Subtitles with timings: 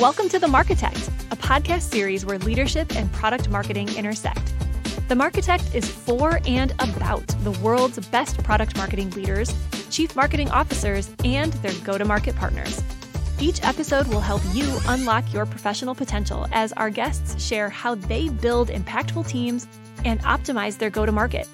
[0.00, 4.52] Welcome to The Marketect, a podcast series where leadership and product marketing intersect.
[5.06, 9.54] The Marketect is for and about the world's best product marketing leaders,
[9.90, 12.82] chief marketing officers, and their go to market partners.
[13.38, 18.28] Each episode will help you unlock your professional potential as our guests share how they
[18.28, 19.68] build impactful teams
[20.04, 21.46] and optimize their go to market.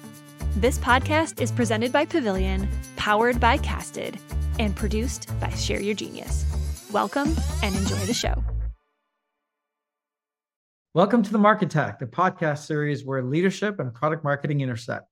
[0.55, 4.17] This podcast is presented by Pavilion, powered by Casted,
[4.57, 6.50] and produced by Share Your Genius.
[6.91, 8.43] Welcome and enjoy the show.
[10.93, 15.05] Welcome to the Marketect, the podcast series where leadership and product marketing intersect.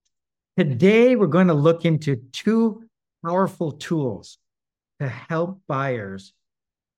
[0.58, 2.84] Today, we're going to look into two
[3.26, 4.40] powerful tools
[5.00, 6.34] to help buyers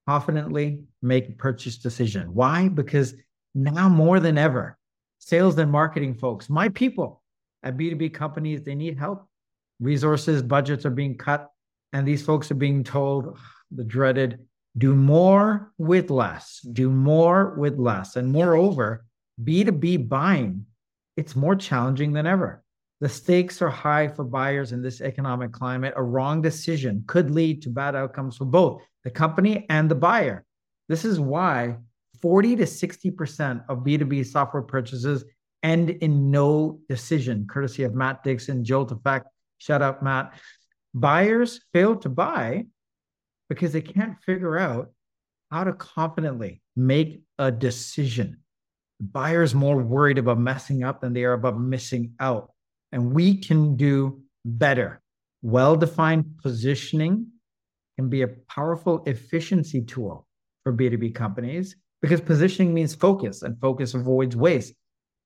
[0.08, 2.34] confidently make a purchase decision.
[2.34, 2.68] Why?
[2.68, 3.14] Because
[3.54, 4.80] now more than ever,
[5.20, 7.22] sales and marketing folks, my people
[7.62, 9.28] at B2B companies, they need help.
[9.80, 11.52] Resources, budgets are being cut,
[11.94, 13.38] and these folks are being told
[13.70, 14.40] the dreaded
[14.78, 18.16] do more with less, do more with less.
[18.16, 19.06] And moreover,
[19.44, 20.66] B2B buying,
[21.18, 22.64] it's more challenging than ever.
[23.02, 25.94] The stakes are high for buyers in this economic climate.
[25.98, 30.46] A wrong decision could lead to bad outcomes for both the company and the buyer.
[30.88, 31.78] This is why
[32.22, 35.26] 40 to 60% of B2B software purchases
[35.64, 39.28] end in no decision, courtesy of Matt Dixon, Jolt Effect.
[39.58, 40.34] Shut up, Matt.
[40.94, 42.66] Buyers fail to buy
[43.52, 44.94] because they can't figure out
[45.52, 48.38] how to confidently make a decision.
[49.02, 52.54] The buyer more worried about messing up than they are about missing out.
[52.94, 55.02] And we can do better.
[55.42, 57.28] Well defined positioning
[57.98, 60.26] can be a powerful efficiency tool
[60.64, 64.76] for B2B companies because positioning means focus and focus avoids waste.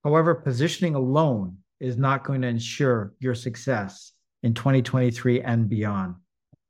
[0.03, 6.15] However, positioning alone is not going to ensure your success in 2023 and beyond.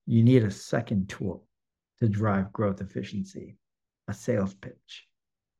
[0.05, 1.44] You need a second tool
[2.01, 3.57] to drive growth efficiency,
[4.07, 5.07] a sales pitch.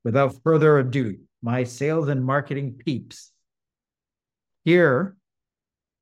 [0.03, 3.32] Without further ado, my sales and marketing peeps.
[4.64, 5.15] Here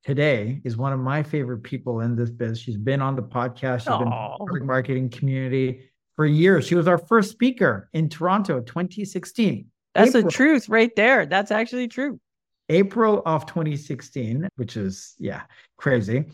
[0.04, 2.60] today is one of my favorite people in this biz.
[2.60, 4.38] She's been on the podcast, she's Aww.
[4.40, 6.66] been in the marketing community for years.
[6.68, 9.66] She was our first speaker in Toronto 2016.
[9.94, 10.24] That's April.
[10.24, 11.26] the truth right there.
[11.26, 12.20] That's actually true.
[12.70, 15.42] April of 2016, which is yeah,
[15.78, 16.26] crazy.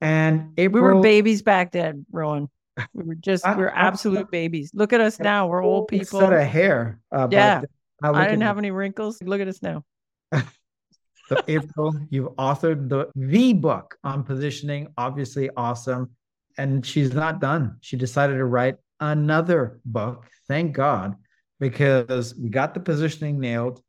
[0.00, 2.48] And April We were babies back then, Rowan.
[2.92, 4.70] We were just I, we are absolute I, babies.
[4.74, 5.48] Look at us now.
[5.48, 6.20] We're old people.
[6.20, 7.00] Set of hair.
[7.10, 7.62] Uh, yeah.
[8.02, 9.20] I didn't have any wrinkles.
[9.22, 9.84] Look at us now.
[10.32, 14.88] so April, you've authored the the book on positioning.
[14.96, 16.10] Obviously, awesome.
[16.56, 17.78] And she's not done.
[17.80, 20.26] She decided to write another book.
[20.48, 21.16] Thank God,
[21.60, 23.82] because we got the positioning nailed.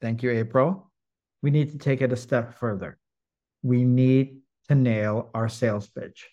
[0.00, 0.90] Thank you, April.
[1.42, 2.98] We need to take it a step further.
[3.62, 4.38] We need
[4.68, 6.28] to nail our sales pitch.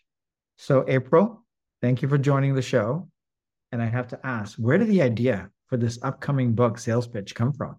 [0.58, 1.46] So, April,
[1.82, 3.08] Thank you for joining the show.
[3.72, 7.36] And I have to ask, where did the idea for this upcoming book sales pitch
[7.36, 7.76] come from?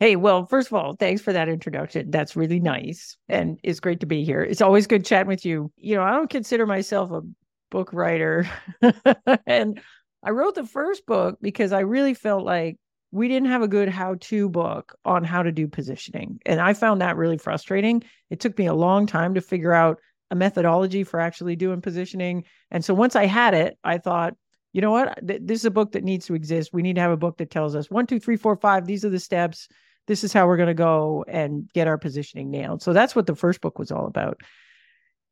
[0.00, 2.10] Hey, well, first of all, thanks for that introduction.
[2.10, 3.16] That's really nice.
[3.28, 4.42] And it's great to be here.
[4.42, 5.72] It's always good chatting with you.
[5.76, 7.22] You know, I don't consider myself a
[7.70, 8.48] book writer.
[9.46, 9.80] and
[10.22, 12.76] I wrote the first book because I really felt like
[13.10, 16.40] we didn't have a good how to book on how to do positioning.
[16.44, 18.02] And I found that really frustrating.
[18.28, 19.98] It took me a long time to figure out
[20.30, 22.44] a methodology for actually doing positioning.
[22.70, 24.34] And so once I had it, I thought,
[24.72, 25.18] you know what?
[25.22, 26.70] This is a book that needs to exist.
[26.72, 28.86] We need to have a book that tells us one, two, three, four, five.
[28.86, 29.68] These are the steps.
[30.06, 32.82] This is how we're going to go and get our positioning nailed.
[32.82, 34.40] So that's what the first book was all about.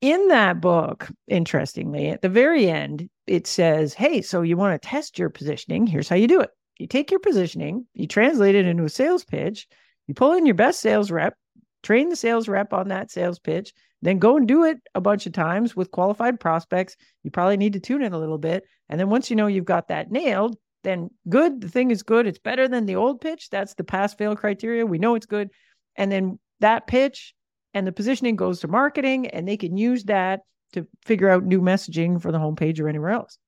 [0.00, 4.88] In that book, interestingly, at the very end, it says, Hey, so you want to
[4.88, 5.86] test your positioning?
[5.86, 6.50] Here's how you do it.
[6.78, 9.68] You take your positioning, you translate it into a sales pitch,
[10.06, 11.36] you pull in your best sales rep,
[11.82, 13.72] train the sales rep on that sales pitch,
[14.04, 16.96] then go and do it a bunch of times with qualified prospects.
[17.22, 18.64] You probably need to tune in a little bit.
[18.88, 21.60] And then once you know you've got that nailed, then good.
[21.60, 22.26] The thing is good.
[22.26, 23.48] It's better than the old pitch.
[23.50, 24.84] That's the pass fail criteria.
[24.84, 25.50] We know it's good.
[25.96, 27.34] And then that pitch
[27.72, 30.40] and the positioning goes to marketing, and they can use that
[30.74, 33.38] to figure out new messaging for the homepage or anywhere else.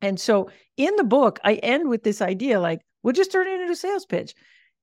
[0.00, 3.60] And so in the book, I end with this idea like, we'll just turn it
[3.60, 4.34] into a sales pitch.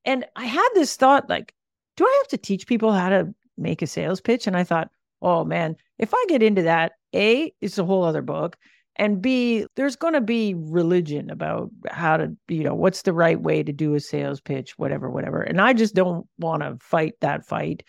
[0.05, 1.53] And I had this thought like,
[1.97, 4.47] do I have to teach people how to make a sales pitch.
[4.47, 4.89] And I thought,
[5.21, 8.57] oh man, if I get into that, A, it's a whole other book.
[8.95, 13.41] And B, there's going to be religion about how to, you know, what's the right
[13.41, 15.41] way to do a sales pitch, whatever, whatever.
[15.41, 17.83] And I just don't want to fight that fight.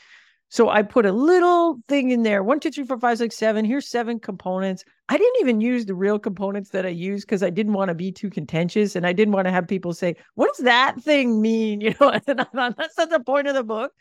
[0.48, 3.64] So I put a little thing in there one, two, three, four, five, six, seven.
[3.64, 4.84] Here's seven components.
[5.08, 7.94] I didn't even use the real components that I use because I didn't want to
[7.94, 11.42] be too contentious and I didn't want to have people say, What does that thing
[11.42, 11.80] mean?
[11.84, 13.92] You know, and I thought that's not the point of the book.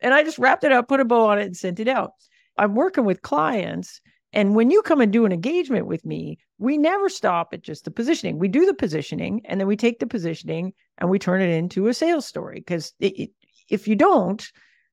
[0.00, 2.12] And I just wrapped it up, put a bow on it, and sent it out.
[2.56, 4.00] I'm working with clients
[4.32, 7.84] And when you come and do an engagement with me, we never stop at just
[7.84, 8.38] the positioning.
[8.38, 11.88] We do the positioning and then we take the positioning and we turn it into
[11.88, 12.56] a sales story.
[12.56, 14.50] Because if you don't,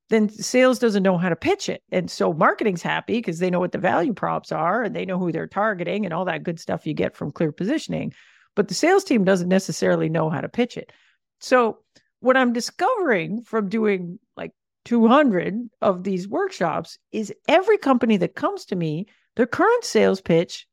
[0.09, 1.81] then sales doesn't know how to pitch it.
[1.91, 5.17] And so marketing's happy because they know what the value props are and they know
[5.17, 8.13] who they're targeting and all that good stuff you get from clear positioning.
[8.55, 10.93] But the sales team doesn't necessarily know how to pitch it.
[11.41, 11.79] So
[12.21, 14.53] what I'm discovering from doing like
[14.85, 20.67] 200 of these workshops is every company that comes to me, their current sales pitch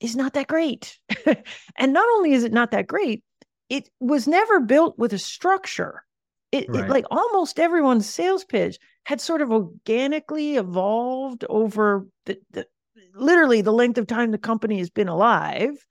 [0.00, 0.98] is not that great.
[1.76, 3.22] and not only is it not that great,
[3.68, 6.04] it was never built with a structure.
[6.52, 6.84] It, right.
[6.84, 12.66] it, like almost everyone's sales pitch had sort of organically evolved over the, the
[13.14, 15.84] literally the length of time the company has been alive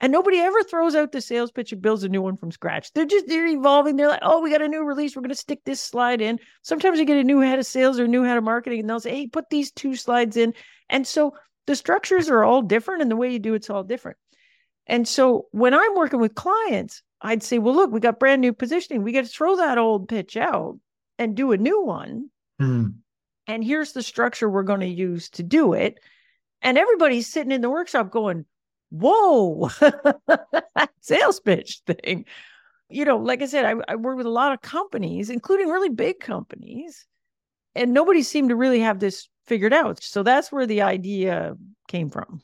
[0.00, 2.92] and nobody ever throws out the sales pitch and builds a new one from scratch.
[2.92, 3.96] They're just they're evolving.
[3.96, 5.16] They're like, oh, we got a new release.
[5.16, 6.38] We're going to stick this slide in.
[6.62, 9.00] Sometimes you get a new head of sales or new head of marketing, and they'll
[9.00, 10.52] say, hey, put these two slides in.
[10.90, 11.34] And so
[11.66, 14.18] the structures are all different, and the way you do it's all different.
[14.86, 18.52] And so when I'm working with clients, I'd say, well, look, we got brand new
[18.52, 19.02] positioning.
[19.02, 20.78] We got to throw that old pitch out
[21.18, 22.30] and do a new one.
[22.60, 22.96] Mm.
[23.46, 25.98] And here's the structure we're going to use to do it.
[26.62, 28.44] And everybody's sitting in the workshop going,
[28.90, 29.70] whoa,
[31.00, 32.24] sales pitch thing.
[32.88, 35.88] You know, like I said, I, I work with a lot of companies, including really
[35.88, 37.06] big companies,
[37.74, 40.02] and nobody seemed to really have this figured out.
[40.02, 41.54] So that's where the idea
[41.88, 42.42] came from.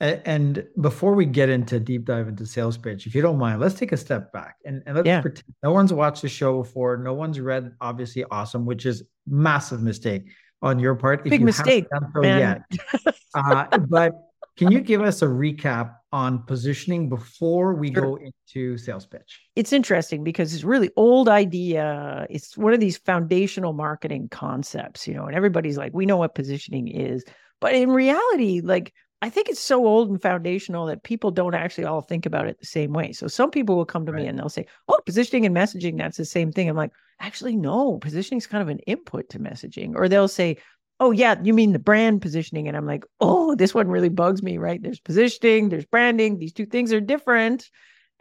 [0.00, 3.74] And before we get into deep dive into sales pitch, if you don't mind, let's
[3.74, 5.20] take a step back and, and let's yeah.
[5.20, 6.96] pretend no one's watched the show before.
[6.98, 10.28] No one's read obviously awesome, which is massive mistake
[10.62, 11.24] on your part.
[11.24, 12.64] Big mistake, so man.
[12.70, 13.14] Yet.
[13.34, 14.12] uh, but
[14.58, 18.02] can you give us a recap on positioning before we sure.
[18.02, 19.40] go into sales pitch?
[19.54, 22.26] It's interesting because it's really old idea.
[22.28, 26.34] It's one of these foundational marketing concepts, you know, and everybody's like, we know what
[26.34, 27.24] positioning is.
[27.60, 31.84] But in reality, like I think it's so old and foundational that people don't actually
[31.84, 33.12] all think about it the same way.
[33.12, 34.22] So some people will come to right.
[34.22, 37.56] me and they'll say, "Oh, positioning and messaging, that's the same thing." I'm like, "Actually,
[37.56, 37.98] no.
[37.98, 40.58] Positioning is kind of an input to messaging." Or they'll say,
[41.00, 44.42] oh yeah you mean the brand positioning and i'm like oh this one really bugs
[44.42, 44.82] me right?
[44.82, 47.68] There's positioning there's branding these two things are different.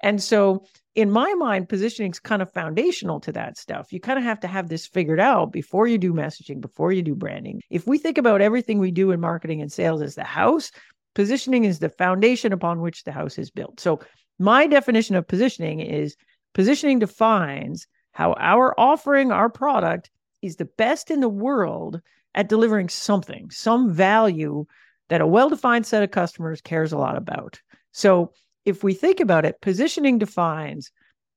[0.04, 3.92] And so in my mind positioning is kind of foundational to that stuff.
[3.92, 7.02] You kind of have to have this figured out before you do messaging before you
[7.02, 7.62] do branding.
[7.70, 10.72] If we think about everything we do in marketing and sales as the house
[11.16, 13.80] positioning is the foundation upon which the house is built.
[13.80, 14.00] So
[14.38, 16.16] my definition of positioning is
[16.54, 20.12] positioning defines how our offering our product
[20.44, 22.02] is the best in the world
[22.38, 24.66] at delivering something, some value
[25.10, 27.60] that a well defined set of customers cares a lot about.
[27.92, 28.32] So
[28.64, 30.92] if we think about it, positioning defines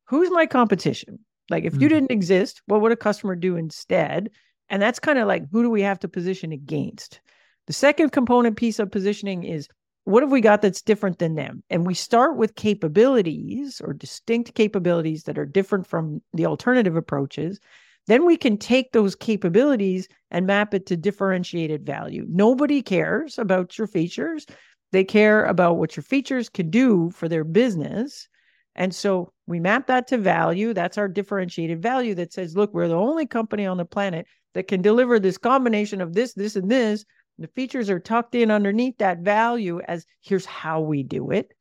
[0.04, 1.18] who's my competition?
[1.48, 1.82] Like if mm-hmm.
[1.82, 4.30] you didn't exist, what would a customer do instead?
[4.68, 7.20] And that's kind of like who do we have to position against?
[7.66, 9.68] The second component piece of positioning is
[10.04, 11.62] what have we got that's different than them?
[11.70, 17.58] And we start with capabilities or distinct capabilities that are different from the alternative approaches.
[18.06, 22.26] Then we can take those capabilities and map it to differentiated value.
[22.28, 24.46] Nobody cares about your features.
[24.92, 28.28] They care about what your features can do for their business.
[28.74, 30.72] And so we map that to value.
[30.72, 34.68] That's our differentiated value that says, look, we're the only company on the planet that
[34.68, 37.04] can deliver this combination of this, this, and this.
[37.38, 41.52] The features are tucked in underneath that value as here's how we do it.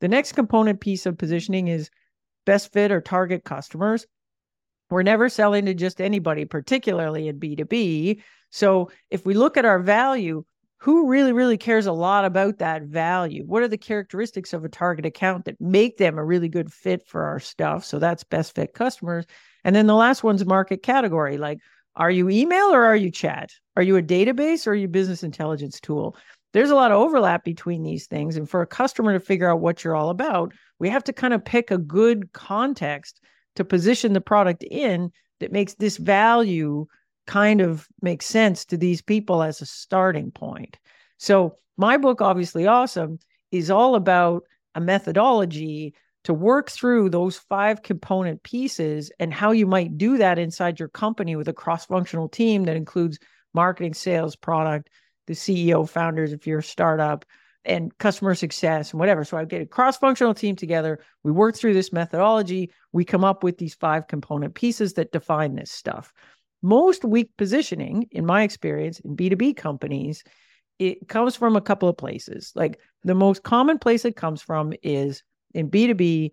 [0.00, 1.90] The next component piece of positioning is
[2.44, 4.06] best fit or target customers.
[4.90, 8.22] We're never selling to just anybody, particularly in B2B.
[8.50, 10.44] So if we look at our value,
[10.78, 13.44] who really, really cares a lot about that value?
[13.44, 17.06] What are the characteristics of a target account that make them a really good fit
[17.06, 17.84] for our stuff?
[17.84, 19.24] So that's best fit customers.
[19.64, 21.38] And then the last one's market category.
[21.38, 21.58] Like,
[21.96, 23.50] are you email or are you chat?
[23.74, 26.16] Are you a database or are you business intelligence tool?
[26.52, 28.36] There's a lot of overlap between these things.
[28.36, 31.34] And for a customer to figure out what you're all about, we have to kind
[31.34, 33.20] of pick a good context
[33.56, 35.10] to position the product in
[35.40, 36.86] that makes this value
[37.26, 40.78] kind of make sense to these people as a starting point.
[41.18, 43.18] So, my book, obviously awesome,
[43.50, 44.44] is all about
[44.74, 45.94] a methodology
[46.24, 50.88] to work through those five component pieces and how you might do that inside your
[50.88, 53.18] company with a cross functional team that includes
[53.54, 54.90] marketing, sales, product,
[55.26, 57.24] the CEO, founders, if you're a startup,
[57.66, 59.24] and customer success and whatever.
[59.24, 61.00] So I get a cross functional team together.
[61.22, 62.70] We work through this methodology.
[62.92, 66.12] We come up with these five component pieces that define this stuff.
[66.62, 70.24] Most weak positioning, in my experience, in B2B companies,
[70.78, 72.52] it comes from a couple of places.
[72.54, 75.22] Like the most common place it comes from is
[75.54, 76.30] in B2B,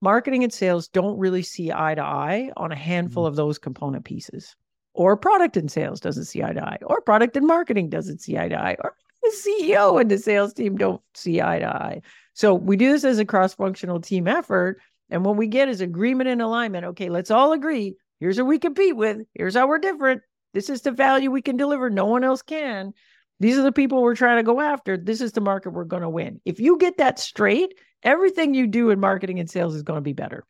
[0.00, 3.28] marketing and sales don't really see eye to eye on a handful mm-hmm.
[3.28, 4.54] of those component pieces.
[4.94, 8.36] Or product and sales doesn't see eye to eye, or product and marketing doesn't see
[8.36, 12.02] eye to eye, or the CEO and the sales team don't see eye to eye.
[12.34, 14.80] So we do this as a cross functional team effort.
[15.10, 16.84] And what we get is agreement and alignment.
[16.86, 17.96] Okay, let's all agree.
[18.20, 19.18] Here's what we compete with.
[19.34, 20.22] Here's how we're different.
[20.54, 21.90] This is the value we can deliver.
[21.90, 22.92] No one else can.
[23.40, 24.96] These are the people we're trying to go after.
[24.96, 26.40] This is the market we're going to win.
[26.44, 30.02] If you get that straight, everything you do in marketing and sales is going to
[30.02, 30.44] be better.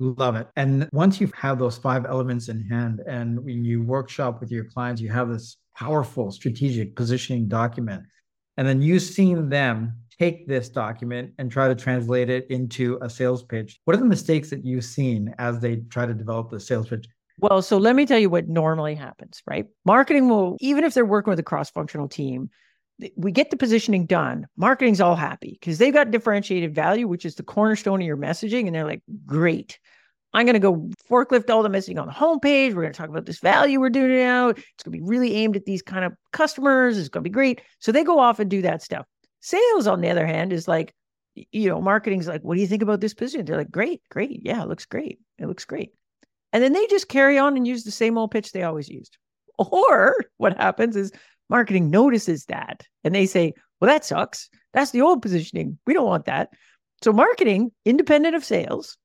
[0.00, 0.48] Love it.
[0.56, 4.64] And once you have those five elements in hand and when you workshop with your
[4.64, 8.04] clients, you have this powerful strategic positioning document.
[8.56, 13.08] And then you've seen them take this document and try to translate it into a
[13.08, 13.80] sales pitch.
[13.84, 17.06] What are the mistakes that you've seen as they try to develop the sales pitch?
[17.38, 19.66] Well, so let me tell you what normally happens, right?
[19.84, 22.50] Marketing will, even if they're working with a cross functional team,
[23.16, 24.46] we get the positioning done.
[24.56, 28.66] Marketing's all happy because they've got differentiated value, which is the cornerstone of your messaging.
[28.66, 29.78] And they're like, great.
[30.34, 32.74] I'm going to go forklift all the messaging on the homepage.
[32.74, 34.48] We're going to talk about this value we're doing now.
[34.48, 36.96] It's going to be really aimed at these kind of customers.
[36.98, 37.60] It's going to be great.
[37.80, 39.06] So they go off and do that stuff.
[39.40, 40.94] Sales, on the other hand, is like,
[41.34, 43.44] you know, marketing's like, what do you think about this position?
[43.44, 44.40] They're like, great, great.
[44.44, 45.18] Yeah, it looks great.
[45.38, 45.90] It looks great.
[46.52, 49.18] And then they just carry on and use the same old pitch they always used.
[49.58, 51.12] Or what happens is
[51.48, 54.48] marketing notices that and they say, well, that sucks.
[54.72, 55.78] That's the old positioning.
[55.86, 56.50] We don't want that.
[57.02, 58.96] So marketing, independent of sales,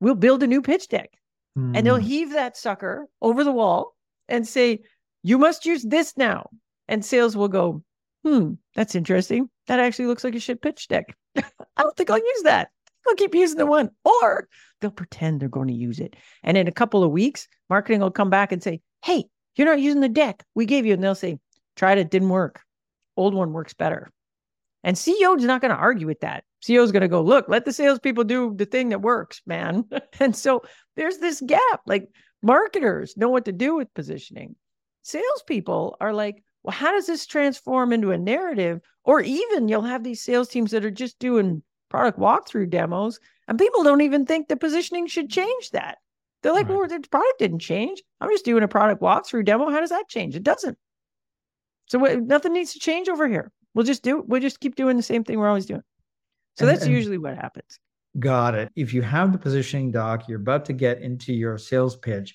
[0.00, 1.10] will build a new pitch deck
[1.56, 1.76] mm.
[1.76, 2.02] and they'll hmm.
[2.02, 3.96] heave that sucker over the wall
[4.28, 4.80] and say,
[5.22, 6.50] you must use this now.
[6.86, 7.82] And sales will go,
[8.24, 9.50] hmm, that's interesting.
[9.66, 11.16] That actually looks like a shit pitch deck.
[11.36, 11.42] I
[11.82, 12.70] don't think I'll use that.
[13.06, 13.90] I'll keep using the one.
[14.04, 14.48] Or
[14.80, 16.16] they'll pretend they're going to use it.
[16.42, 19.24] And in a couple of weeks, marketing will come back and say, hey,
[19.56, 20.94] you're not using the deck we gave you.
[20.94, 21.38] And they'll say,
[21.76, 22.62] tried it, didn't work.
[23.16, 24.10] Old one works better.
[24.84, 26.44] And CEO's not going to argue with that.
[26.62, 29.84] CEO's going to go, look, let the salespeople do the thing that works, man.
[30.20, 30.62] and so
[30.96, 31.80] there's this gap.
[31.86, 32.08] Like
[32.42, 34.56] marketers know what to do with positioning.
[35.02, 38.80] Salespeople are like, well, how does this transform into a narrative?
[39.04, 43.58] Or even you'll have these sales teams that are just doing product walkthrough demos, and
[43.58, 45.98] people don't even think the positioning should change that.
[46.42, 46.76] They're like, right.
[46.76, 48.02] well, the product didn't change.
[48.20, 49.70] I'm just doing a product walkthrough demo.
[49.70, 50.36] How does that change?
[50.36, 50.76] It doesn't.
[51.86, 53.50] So nothing needs to change over here.
[53.78, 55.84] We'll just do, we'll just keep doing the same thing we're always doing.
[56.56, 57.78] So and, that's and usually what happens.
[58.18, 58.72] Got it.
[58.74, 62.34] If you have the positioning doc, you're about to get into your sales pitch.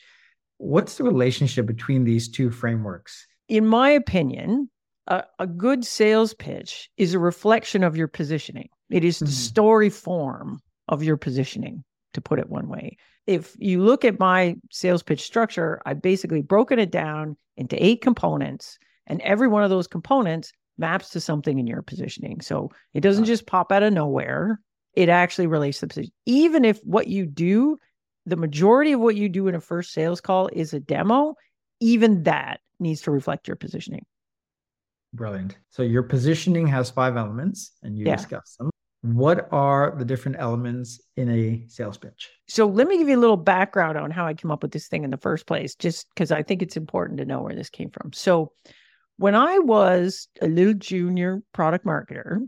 [0.57, 3.27] What's the relationship between these two frameworks?
[3.49, 4.69] In my opinion,
[5.07, 8.69] a, a good sales pitch is a reflection of your positioning.
[8.89, 9.33] It is the mm-hmm.
[9.33, 11.83] story form of your positioning,
[12.13, 12.95] to put it one way.
[13.27, 18.01] If you look at my sales pitch structure, I've basically broken it down into eight
[18.01, 22.41] components, and every one of those components maps to something in your positioning.
[22.41, 24.59] So it doesn't just pop out of nowhere.
[24.93, 26.13] It actually relates to the position.
[26.25, 27.77] Even if what you do,
[28.25, 31.35] the majority of what you do in a first sales call is a demo,
[31.79, 34.05] even that needs to reflect your positioning.
[35.13, 35.57] Brilliant.
[35.69, 38.15] So your positioning has five elements and you yeah.
[38.15, 38.69] discuss them.
[39.01, 42.31] What are the different elements in a sales pitch?
[42.47, 44.87] So let me give you a little background on how I came up with this
[44.87, 47.69] thing in the first place, just because I think it's important to know where this
[47.69, 48.13] came from.
[48.13, 48.53] So
[49.17, 52.39] when I was a little junior product marketer,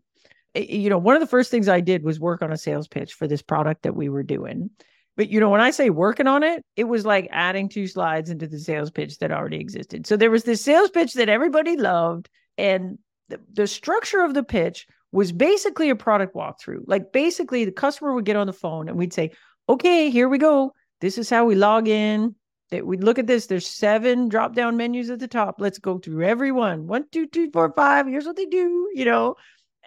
[0.55, 3.13] you know, one of the first things I did was work on a sales pitch
[3.13, 4.69] for this product that we were doing.
[5.17, 8.29] But you know, when I say working on it, it was like adding two slides
[8.29, 10.05] into the sales pitch that already existed.
[10.05, 12.97] So there was this sales pitch that everybody loved, and
[13.29, 16.81] the, the structure of the pitch was basically a product walkthrough.
[16.87, 19.31] Like basically, the customer would get on the phone and we'd say,
[19.69, 20.73] "Okay, here we go.
[20.99, 22.35] This is how we log in
[22.71, 23.47] that we look at this.
[23.47, 25.55] There's seven drop down menus at the top.
[25.59, 26.87] Let's go through every one.
[26.87, 28.07] One, two, three, four, five.
[28.07, 29.35] Here's what they do, you know.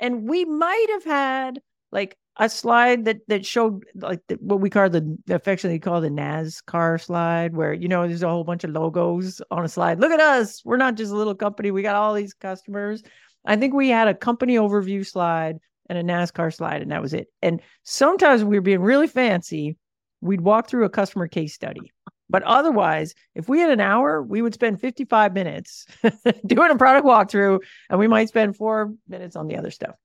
[0.00, 4.70] And we might have had like a slide that that showed like the, what we
[4.70, 8.70] call the affectionately call the NASCAR slide, where you know there's a whole bunch of
[8.70, 9.98] logos on a slide.
[9.98, 10.62] Look at us.
[10.64, 11.70] We're not just a little company.
[11.70, 13.02] We got all these customers.
[13.44, 15.58] I think we had a company overview slide
[15.88, 17.28] and a NASCAR slide, and that was it.
[17.42, 19.76] And sometimes we were being really fancy.
[20.20, 21.92] We'd walk through a customer case study
[22.30, 25.86] but otherwise, if we had an hour, we would spend 55 minutes
[26.46, 29.96] doing a product walkthrough and we might spend four minutes on the other stuff.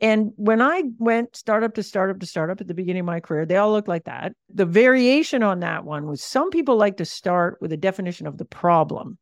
[0.00, 3.46] And when I went startup to startup to startup at the beginning of my career,
[3.46, 4.34] they all looked like that.
[4.52, 8.36] The variation on that one was some people like to start with a definition of
[8.36, 9.18] the problem.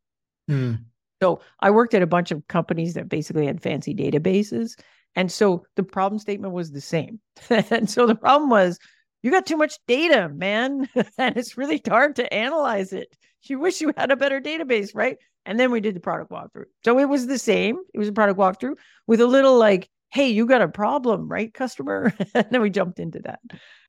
[0.51, 0.85] Mm.
[1.23, 4.73] So I worked at a bunch of companies that basically had fancy databases.
[5.15, 7.21] And so the problem statement was the same.
[7.51, 8.79] and so the problem was
[9.23, 10.89] you got too much data, man.
[11.19, 13.17] and it's really hard to analyze it.
[13.43, 15.17] You wish you had a better database, right?
[15.47, 16.67] And then we did the product walkthrough.
[16.85, 17.79] So it was the same.
[17.95, 18.77] It was a product walkthrough
[19.07, 22.13] with a little like, hey, you got a problem, right, customer?
[22.35, 23.41] and then we jumped into that.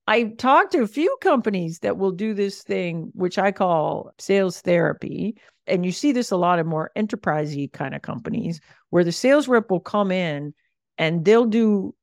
[0.08, 4.62] I talked to a few companies that will do this thing, which I call sales
[4.62, 5.38] therapy.
[5.66, 8.60] And you see this a lot in more enterprisey kind of companies
[8.90, 10.54] where the sales rep will come in
[10.98, 11.96] and they'll do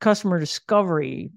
[0.00, 1.30] customer discovery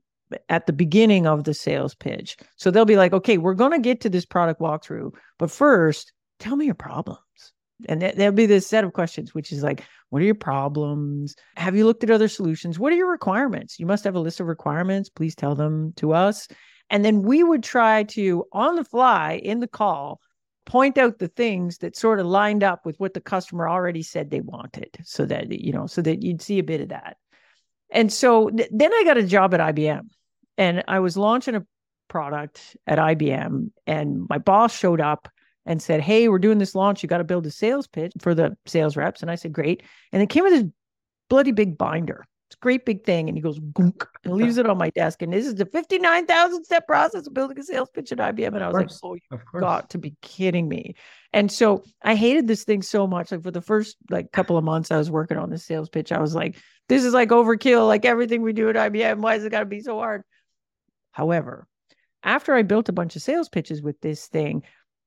[0.47, 2.37] at the beginning of the sales pitch.
[2.55, 6.13] So they'll be like, okay, we're going to get to this product walkthrough, but first,
[6.39, 7.19] tell me your problems.
[7.87, 11.35] And there'll be this set of questions, which is like, what are your problems?
[11.55, 12.77] Have you looked at other solutions?
[12.77, 13.79] What are your requirements?
[13.79, 15.09] You must have a list of requirements.
[15.09, 16.47] Please tell them to us.
[16.89, 20.19] And then we would try to, on the fly in the call,
[20.65, 24.29] point out the things that sort of lined up with what the customer already said
[24.29, 27.17] they wanted so that, you know, so that you'd see a bit of that.
[27.91, 30.07] And so th- then I got a job at IBM
[30.59, 31.65] and I was launching a
[32.09, 35.29] product at IBM, and my boss showed up
[35.65, 37.01] and said, Hey, we're doing this launch.
[37.01, 39.21] You got to build a sales pitch for the sales reps.
[39.21, 39.83] And I said, Great.
[40.11, 40.65] And it came with this
[41.29, 42.25] bloody big binder.
[42.49, 43.29] It's a great big thing.
[43.29, 45.21] And he goes, Gunk, and leaves it on my desk.
[45.21, 48.47] And this is the 59,000 step process of building a sales pitch at IBM.
[48.47, 50.95] And I was like, Oh, you got to be kidding me.
[51.31, 53.31] And so I hated this thing so much.
[53.31, 56.11] Like for the first like couple of months I was working on this sales pitch,
[56.11, 56.57] I was like,
[56.89, 59.19] this is like overkill, like everything we do at IBM.
[59.19, 60.23] Why is it got to be so hard?
[61.19, 61.67] However,
[62.23, 64.63] after I built a bunch of sales pitches with this thing,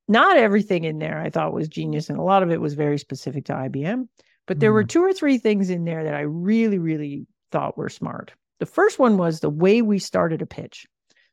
[0.08, 2.98] not everything in there I thought was genius, and a lot of it was very
[2.98, 4.08] specific to IBM.
[4.46, 4.74] But there mm.
[4.74, 8.34] were two or three things in there that I really, really thought were smart.
[8.60, 10.86] The first one was the way we started a pitch.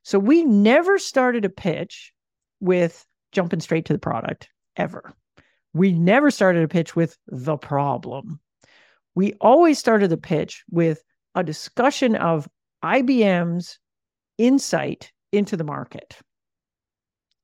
[0.04, 2.14] So we never started a pitch
[2.62, 5.14] with jumping straight to the product ever.
[5.74, 8.40] We never started a pitch with the problem.
[9.14, 11.04] We always started the pitch with
[11.36, 12.48] a discussion of
[12.82, 13.78] IBM's
[14.40, 16.18] insight into the market.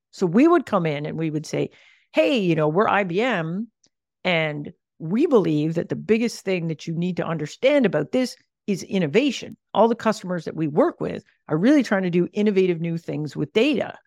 [0.10, 1.70] So we would come in and we would say,
[2.14, 3.68] hey, you know, we're IBM
[4.24, 8.36] and we believe that the biggest thing that you need to understand about this
[8.66, 9.58] is innovation.
[9.74, 13.36] All the customers that we work with are really trying to do innovative new things
[13.36, 13.98] with data.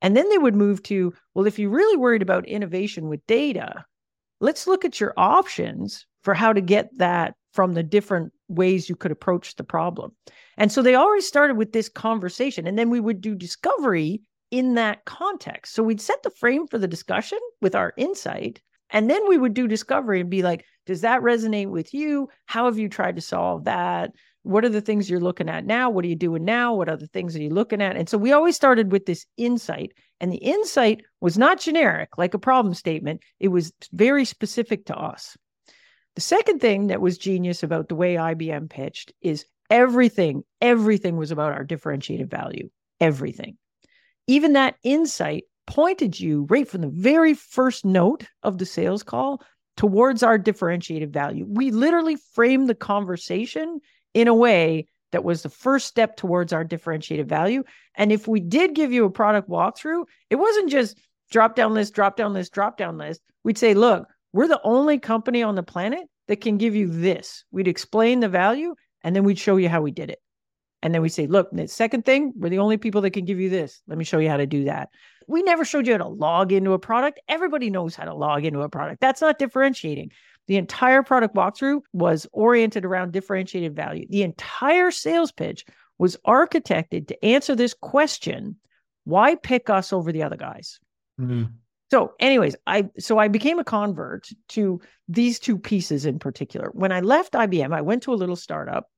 [0.00, 3.84] And then they would move to, well, if you're really worried about innovation with data,
[4.40, 8.96] let's look at your options for how to get that from the different ways you
[8.96, 10.12] could approach the problem.
[10.56, 12.66] And so they always started with this conversation.
[12.66, 15.74] And then we would do discovery in that context.
[15.74, 18.60] So we'd set the frame for the discussion with our insight.
[18.90, 22.28] And then we would do discovery and be like, does that resonate with you?
[22.46, 24.10] How have you tried to solve that?
[24.42, 25.90] What are the things you're looking at now?
[25.90, 26.74] What are you doing now?
[26.74, 27.96] What other things are you looking at?
[27.96, 29.92] And so we always started with this insight.
[30.18, 34.96] And the insight was not generic, like a problem statement, it was very specific to
[34.96, 35.36] us.
[36.20, 41.30] The second thing that was genius about the way IBM pitched is everything, everything was
[41.30, 42.68] about our differentiated value.
[43.00, 43.56] Everything.
[44.26, 49.40] Even that insight pointed you right from the very first note of the sales call
[49.78, 51.46] towards our differentiated value.
[51.48, 53.80] We literally framed the conversation
[54.12, 57.64] in a way that was the first step towards our differentiated value.
[57.94, 60.98] And if we did give you a product walkthrough, it wasn't just
[61.30, 63.22] drop down list, drop down list, drop down list.
[63.42, 67.44] We'd say, look, we're the only company on the planet that can give you this.
[67.50, 70.20] We'd explain the value and then we'd show you how we did it.
[70.82, 73.38] And then we say, look, the second thing, we're the only people that can give
[73.38, 73.82] you this.
[73.86, 74.88] Let me show you how to do that.
[75.26, 77.20] We never showed you how to log into a product.
[77.28, 79.00] Everybody knows how to log into a product.
[79.00, 80.12] That's not differentiating.
[80.46, 84.06] The entire product walkthrough was oriented around differentiated value.
[84.08, 85.64] The entire sales pitch
[85.98, 88.56] was architected to answer this question
[89.04, 90.78] why pick us over the other guys?
[91.20, 91.44] Mm-hmm.
[91.90, 96.70] So, anyways, I so I became a convert to these two pieces in particular.
[96.72, 98.88] When I left IBM, I went to a little startup,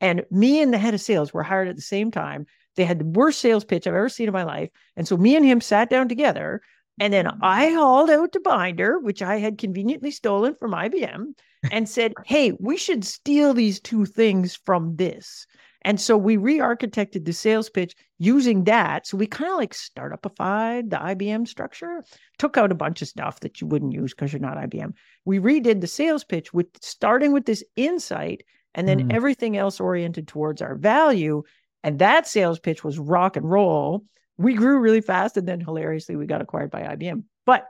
[0.00, 2.46] and me and the head of sales were hired at the same time.
[2.74, 5.36] They had the worst sales pitch I've ever seen in my life, and so me
[5.36, 6.62] and him sat down together.
[7.00, 7.38] And then mm-hmm.
[7.42, 11.34] I hauled out the binder, which I had conveniently stolen from IBM,
[11.70, 15.46] and said, "Hey, we should steal these two things from this."
[15.84, 19.06] And so we re-architected the sales pitch using that.
[19.06, 22.04] So we kind of like startupified the IBM structure,
[22.38, 24.92] took out a bunch of stuff that you wouldn't use because you're not IBM.
[25.24, 29.12] We redid the sales pitch with starting with this insight and then mm.
[29.12, 31.42] everything else oriented towards our value.
[31.82, 34.04] And that sales pitch was rock and roll.
[34.38, 37.24] We grew really fast and then hilariously we got acquired by IBM.
[37.44, 37.66] But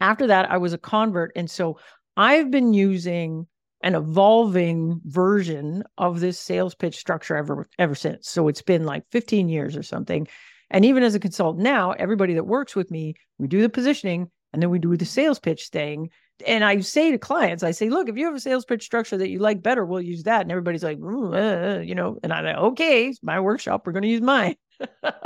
[0.00, 1.32] after that, I was a convert.
[1.36, 1.78] And so
[2.16, 3.46] I've been using
[3.84, 8.28] an evolving version of this sales pitch structure ever ever since.
[8.28, 10.26] So it's been like 15 years or something.
[10.70, 14.30] And even as a consultant now, everybody that works with me, we do the positioning
[14.54, 16.08] and then we do the sales pitch thing.
[16.46, 19.18] And I say to clients, I say, look, if you have a sales pitch structure
[19.18, 20.40] that you like better, we'll use that.
[20.40, 23.82] And everybody's like, uh, you know, and I'm like, okay, it's my workshop.
[23.84, 24.56] We're going to use mine.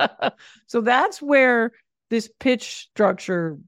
[0.67, 1.71] so that's where
[2.11, 3.59] this pitch structure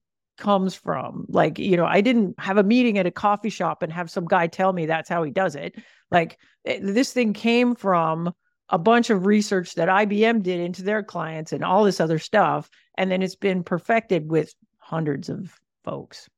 [0.41, 1.27] comes from.
[1.29, 4.25] Like, you know, I didn't have a meeting at a coffee shop and have some
[4.27, 5.77] guy tell me that's how he does it.
[6.11, 8.33] Like, it, this thing came from
[8.69, 12.69] a bunch of research that IBM did into their clients and all this other stuff.
[12.97, 16.29] And then it's been perfected with hundreds of folks.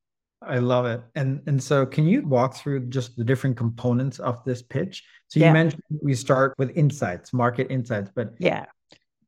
[0.40, 1.00] I love it.
[1.14, 5.04] And and so can you walk through just the different components of this pitch?
[5.28, 5.52] So you Yeah.
[5.52, 8.66] mentioned we start with insights, market insights, but Yeah.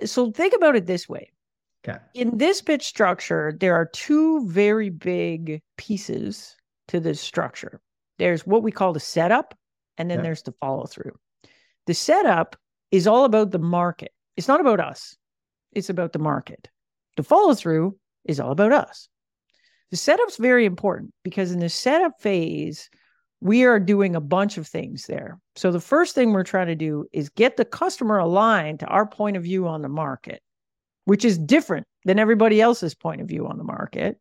[0.04, 1.34] So think about it this way.
[1.87, 1.99] Okay.
[2.14, 6.57] In this pitch structure, there are two very big pieces
[6.88, 7.81] to this structure.
[8.18, 9.55] There's what we call the setup,
[9.99, 10.23] and then Yeah.
[10.25, 11.12] there's the follow through.
[11.87, 12.57] The setup
[12.90, 14.12] is all about the market.
[14.37, 15.16] It's not about us,
[15.73, 16.68] it's about the market.
[17.16, 19.09] The follow through is all about us.
[19.90, 22.90] The setup's very important because in the setup phase,
[23.40, 25.38] we are doing a bunch of things there.
[25.55, 29.07] So the first thing we're trying to do is get the customer aligned to our
[29.07, 30.42] point of view on the market,
[31.04, 34.18] which is different than everybody else's point of view on the market.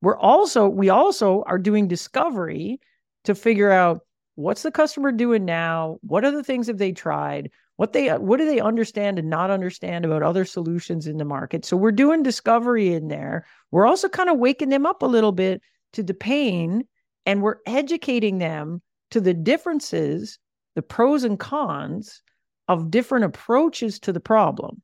[0.00, 2.80] We're also we also are doing discovery
[3.24, 4.00] to figure out
[4.34, 8.38] what's the customer doing now, what are the things have they tried, what they what
[8.38, 11.64] do they understand and not understand about other solutions in the market.
[11.64, 13.46] So we're doing discovery in there.
[13.70, 15.62] We're also kind of waking them up a little bit
[15.94, 16.86] to the pain
[17.26, 20.38] and we're educating them to the differences,
[20.74, 22.22] the pros and cons
[22.68, 24.82] of different approaches to the problem.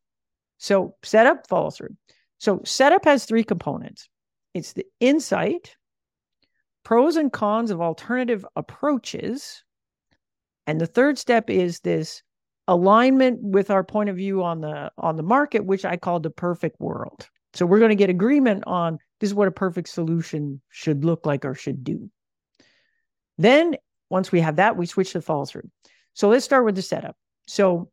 [0.59, 1.97] So setup, follow through.
[2.38, 4.09] So setup has three components.
[4.55, 5.75] It's the insight,
[6.85, 9.62] pros and cons of alternative approaches,
[10.66, 12.23] and the third step is this
[12.66, 16.31] alignment with our point of view on the on the market, which I call the
[16.31, 17.29] perfect world.
[17.55, 21.25] So we're going to get agreement on this is what a perfect solution should look
[21.25, 22.11] like or should do.
[23.38, 23.77] Then
[24.11, 25.71] once we have that, we switch to follow through.
[26.14, 27.16] So let's start with the setup.
[27.47, 27.90] So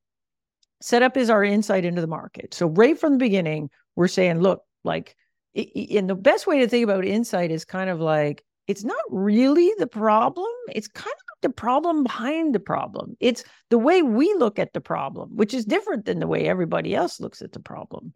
[0.82, 2.54] setup is our insight into the market.
[2.54, 5.16] So right from the beginning, we're saying, look, like,
[5.56, 9.72] and the best way to think about insight is kind of like it's not really
[9.78, 10.52] the problem.
[10.70, 13.16] It's kind of the problem behind the problem.
[13.20, 16.96] It's the way we look at the problem, which is different than the way everybody
[16.96, 18.14] else looks at the problem.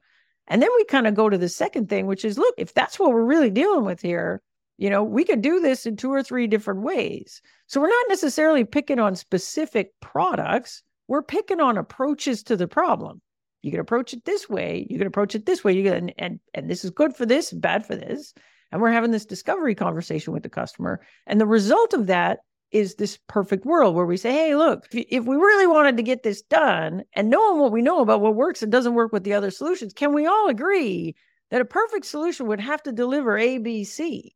[0.48, 3.00] And then we kind of go to the second thing, which is look, if that's
[3.00, 4.42] what we're really dealing with here,
[4.78, 7.42] you know, we could do this in two or three different ways.
[7.68, 13.20] So we're not necessarily picking on specific products, we're picking on approaches to the problem.
[13.64, 16.14] You can approach it this way, you can approach it this way, you can and
[16.18, 18.34] and, and this is good for this, bad for this.
[18.72, 21.02] And we're having this discovery conversation with the customer.
[21.26, 22.40] And the result of that
[22.72, 26.04] is this perfect world where we say, hey, look, if, if we really wanted to
[26.04, 29.24] get this done and knowing what we know about what works and doesn't work with
[29.24, 31.16] the other solutions, can we all agree
[31.50, 34.36] that a perfect solution would have to deliver A, B, C?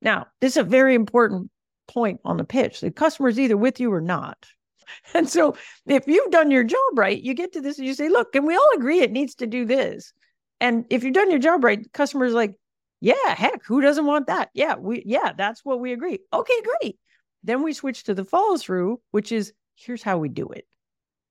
[0.00, 1.50] Now, this is a very important
[1.86, 2.80] point on the pitch.
[2.80, 4.46] The customer is either with you or not.
[5.14, 8.08] And so if you've done your job right, you get to this and you say,
[8.08, 10.12] look, can we all agree it needs to do this?
[10.60, 12.54] And if you've done your job right, customer's like,
[13.00, 14.50] yeah, heck, who doesn't want that?
[14.54, 16.20] Yeah, we yeah, that's what we agree.
[16.32, 16.98] Okay, great.
[17.42, 20.66] Then we switch to the follow through, which is here's how we do it.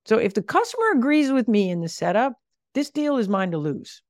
[0.06, 2.34] So if the customer agrees with me in the setup,
[2.74, 4.02] this deal is mine to lose.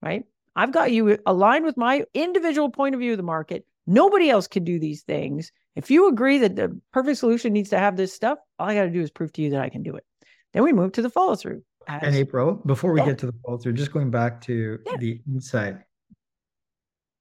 [0.00, 0.24] Right?
[0.54, 3.66] I've got you aligned with my individual point of view of the market.
[3.86, 5.52] Nobody else can do these things.
[5.76, 8.84] If you agree that the perfect solution needs to have this stuff, all I got
[8.84, 10.04] to do is prove to you that I can do it.
[10.54, 11.62] Then we move to the follow through.
[11.86, 13.06] And April, before we Yeah.
[13.06, 14.96] get to the follow through, just going back to Yeah.
[14.96, 15.76] the insight,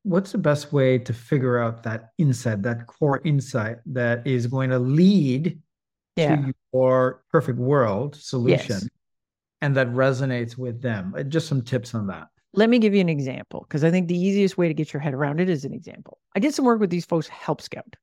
[0.04, 4.70] what's the best way to figure out that insight, that core insight that is going
[4.70, 5.62] to lead
[6.15, 6.38] Yeah.
[6.38, 8.89] to your perfect world solution Yes.
[9.62, 11.13] and that resonates with them?
[11.15, 12.30] Uh, Just some tips on that.
[12.54, 15.02] Let me give you an example because I think the easiest way to get your
[15.02, 16.20] head around it is an example.
[16.34, 17.98] I did some work with these folks, Help Scout.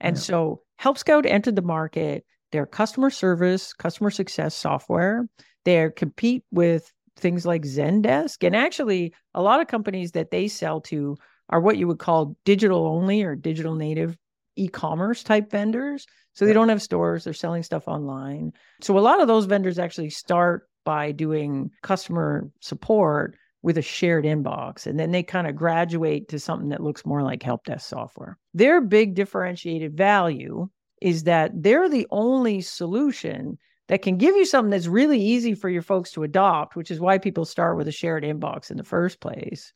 [0.00, 0.20] And Yeah.
[0.20, 2.24] so Help Scout entered the market.
[2.52, 5.28] They're customer service, customer success software.
[5.64, 8.44] They compete with things like Zendesk.
[8.44, 11.16] And actually, a lot of companies that they sell to
[11.50, 14.16] are what you would call digital only or digital native
[14.56, 16.06] e-commerce type vendors.
[16.32, 18.52] So they don't have stores, they're selling stuff online.
[18.80, 24.24] So a lot of those vendors actually start by doing customer support with a shared
[24.24, 27.88] inbox and then they kind of graduate to something that looks more like help desk
[27.88, 28.38] software.
[28.54, 30.68] Their big differentiated value
[31.02, 35.68] is that they're the only solution that can give you something that's really easy for
[35.68, 38.84] your folks to adopt, which is why people start with a shared inbox in the
[38.84, 39.72] first place,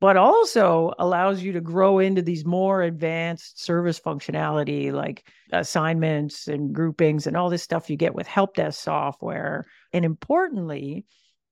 [0.00, 6.72] but also allows you to grow into these more advanced service functionality like assignments and
[6.72, 9.66] groupings and all this stuff you get with help desk software.
[9.92, 11.04] And importantly,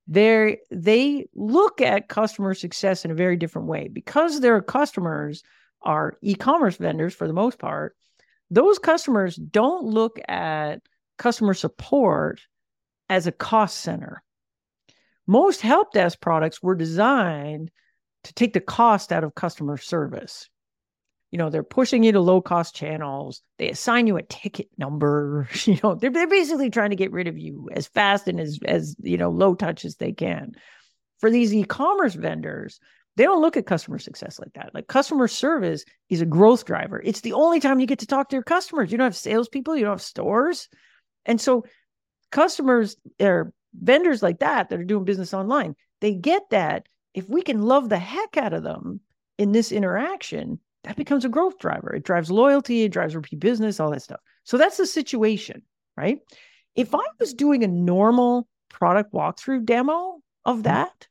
[0.06, 5.42] they they look at customer success in a very different way because their customers
[5.82, 7.96] are e-commerce vendors for the most part
[8.50, 10.80] those customers don't look at
[11.18, 12.40] customer support
[13.08, 14.22] as a cost center
[15.26, 17.70] most help desk products were designed
[18.24, 20.48] to take the cost out of customer service.
[21.30, 23.42] You know, they're pushing you to low cost channels.
[23.58, 25.48] They assign you a ticket number.
[25.64, 28.58] You know, they're, they're basically trying to get rid of you as fast and as,
[28.64, 30.52] as, you know, low touch as they can.
[31.18, 32.78] For these e commerce vendors,
[33.16, 34.74] they don't look at customer success like that.
[34.74, 37.00] Like customer service is a growth driver.
[37.02, 38.92] It's the only time you get to talk to your customers.
[38.92, 40.68] You don't have salespeople, you don't have stores.
[41.24, 41.64] And so
[42.30, 47.40] customers or vendors like that that are doing business online, they get that if we
[47.40, 49.00] can love the heck out of them
[49.38, 51.92] in this interaction, that becomes a growth driver.
[51.92, 54.20] It drives loyalty, it drives repeat business, all that stuff.
[54.44, 55.62] So that's the situation,
[55.96, 56.20] right?
[56.76, 60.62] If I was doing a normal product walkthrough demo of mm-hmm.
[60.62, 61.08] that,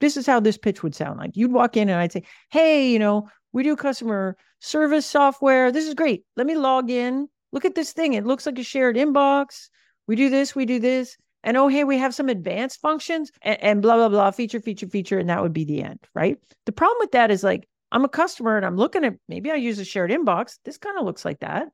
[0.00, 1.36] this is how this pitch would sound like.
[1.36, 5.70] You'd walk in and I'd say, Hey, you know, we do customer service software.
[5.70, 6.24] This is great.
[6.36, 7.28] Let me log in.
[7.52, 8.14] Look at this thing.
[8.14, 9.68] It looks like a shared inbox.
[10.06, 13.62] We do this, we do this and oh hey we have some advanced functions and,
[13.62, 16.72] and, blah blah blah feature feature feature and that would be the end right the
[16.72, 19.78] problem with that is like i'm a customer and i'm looking at maybe i use
[19.78, 20.58] a shared inbox.
[20.64, 21.68] This kind of looks like that.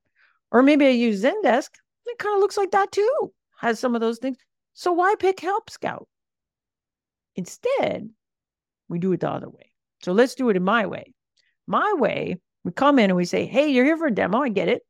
[0.52, 1.70] Or maybe i use zendesk.
[2.06, 3.32] It kind of looks like that too.
[3.58, 4.36] Has some of those things.
[4.74, 6.06] So why pick help scout
[7.34, 8.10] instead
[8.88, 9.72] we do it the other way.
[10.02, 11.14] So let's do it in my way.
[11.66, 14.42] My way we come in and we say hey you're here for a demo.
[14.42, 14.82] I get it.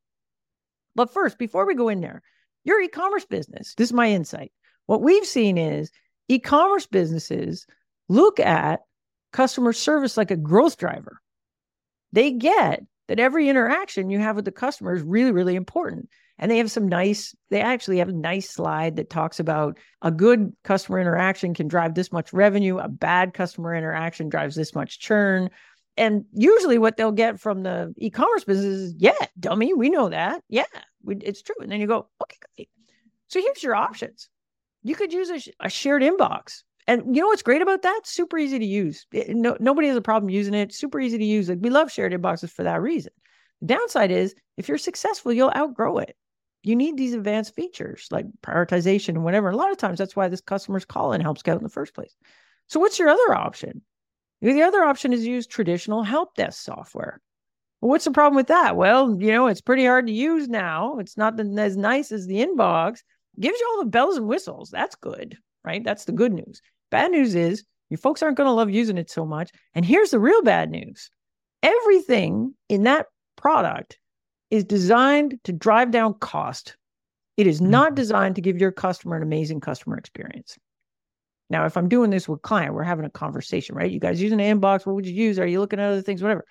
[0.95, 2.21] But first before we go in there
[2.63, 4.51] your e-commerce business this is my insight.
[4.85, 5.91] What we've seen is
[6.27, 7.65] e commerce businesses
[8.09, 8.81] look at
[9.31, 11.21] customer service like a growth driver.
[12.11, 16.09] They get that every interaction you have with the customer is really, really important.
[16.37, 20.11] And they have some nice, they actually have a nice slide that talks about a
[20.11, 24.99] good customer interaction can drive this much revenue, a bad customer interaction drives this much
[24.99, 25.49] churn.
[25.97, 30.09] And usually, what they'll get from the e commerce business is, yeah, dummy, we know
[30.09, 30.41] that.
[30.47, 30.63] Yeah,
[31.05, 31.55] it's true.
[31.61, 32.69] And then you go, okay, great.
[33.27, 34.29] So here's your options
[34.83, 36.63] you could use a, a shared inbox.
[36.87, 38.01] And you know what's great about that?
[38.05, 39.05] Super easy to use.
[39.11, 40.73] It, no, nobody has a problem using it.
[40.73, 41.49] Super easy to use.
[41.49, 43.13] Like we love shared inboxes for that reason.
[43.61, 46.15] The downside is if you're successful, you'll outgrow it.
[46.63, 49.49] You need these advanced features like prioritization and whatever.
[49.49, 51.93] A lot of times that's why this customer's call in help scout in the first
[51.93, 52.15] place.
[52.67, 53.81] So what's your other option?
[54.41, 57.21] The other option is use traditional help desk software.
[57.79, 58.75] What's the problem with that?
[58.75, 60.97] Well, you know, it's pretty hard to use now.
[60.99, 63.01] It's not as nice as the inbox
[63.39, 64.69] gives you all the bells and whistles.
[64.69, 65.83] That's good, right?
[65.83, 66.61] That's the good news.
[66.89, 69.51] Bad news is your folks aren't going to love using it so much.
[69.73, 71.09] And here's the real bad news
[71.63, 73.99] everything in that product
[74.49, 76.77] is designed to drive down cost.
[77.37, 77.95] It is not mm-hmm.
[77.95, 80.57] designed to give your customer an amazing customer experience.
[81.49, 83.91] Now, if I'm doing this with client, we're having a conversation, right?
[83.91, 84.85] You guys using an inbox?
[84.85, 85.37] What would you use?
[85.37, 86.21] Are you looking at other things?
[86.21, 86.45] Whatever.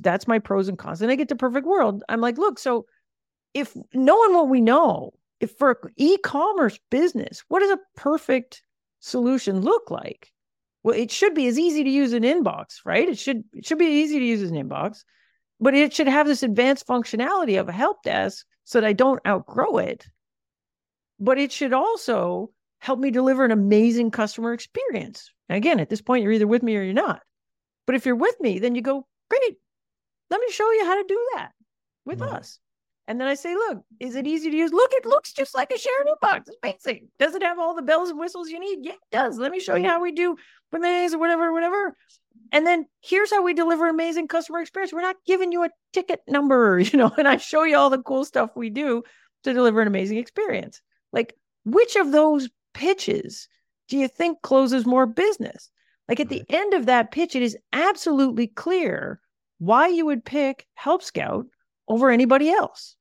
[0.00, 1.02] That's my pros and cons.
[1.02, 2.02] And I get to perfect world.
[2.08, 2.86] I'm like, look, so
[3.52, 5.12] if knowing what we know,
[5.44, 8.62] if for e-commerce business, what does a perfect
[9.00, 10.30] solution look like?
[10.82, 13.08] Well, it should be as easy to use an inbox, right?
[13.08, 15.04] It should it should be easy to use as an inbox,
[15.60, 19.26] but it should have this advanced functionality of a help desk so that I don't
[19.26, 20.06] outgrow it.
[21.20, 25.30] But it should also help me deliver an amazing customer experience.
[25.48, 27.22] Again, at this point, you're either with me or you're not.
[27.86, 29.56] But if you're with me, then you go, great,
[30.30, 31.52] let me show you how to do that
[32.04, 32.32] with right.
[32.32, 32.58] us.
[33.06, 34.72] And then I say, look, is it easy to use?
[34.72, 36.48] Look, it looks just like a shared inbox.
[36.48, 37.04] It's basic.
[37.18, 38.78] Does it have all the bells and whistles you need?
[38.82, 39.38] Yeah, it does.
[39.38, 40.36] Let me show you how we do
[40.72, 41.94] bananas or whatever, whatever.
[42.50, 44.92] And then here's how we deliver amazing customer experience.
[44.92, 48.02] We're not giving you a ticket number, you know, and I show you all the
[48.02, 49.02] cool stuff we do
[49.42, 50.80] to deliver an amazing experience.
[51.12, 53.48] Like, which of those pitches
[53.88, 55.70] do you think closes more business?
[56.08, 59.20] Like at the end of that pitch, it is absolutely clear
[59.58, 61.46] why you would pick Help Scout
[61.88, 62.96] over anybody else.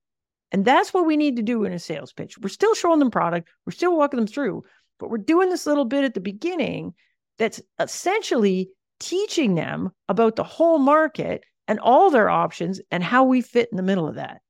[0.51, 2.37] And that's what we need to do in a sales pitch.
[2.37, 4.63] We're still showing them product, we're still walking them through,
[4.99, 6.93] but we're doing this little bit at the beginning
[7.39, 8.69] that's essentially
[8.99, 13.77] teaching them about the whole market and all their options and how we fit in
[13.77, 14.41] the middle of that.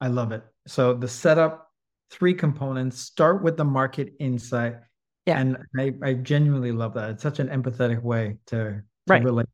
[0.00, 0.42] I love it.
[0.66, 1.70] So the setup,
[2.10, 4.76] three components, start with the market insight.
[5.26, 5.38] Yeah.
[5.38, 7.10] And I, I genuinely love that.
[7.10, 9.22] It's such an empathetic way to, to right.
[9.22, 9.46] relate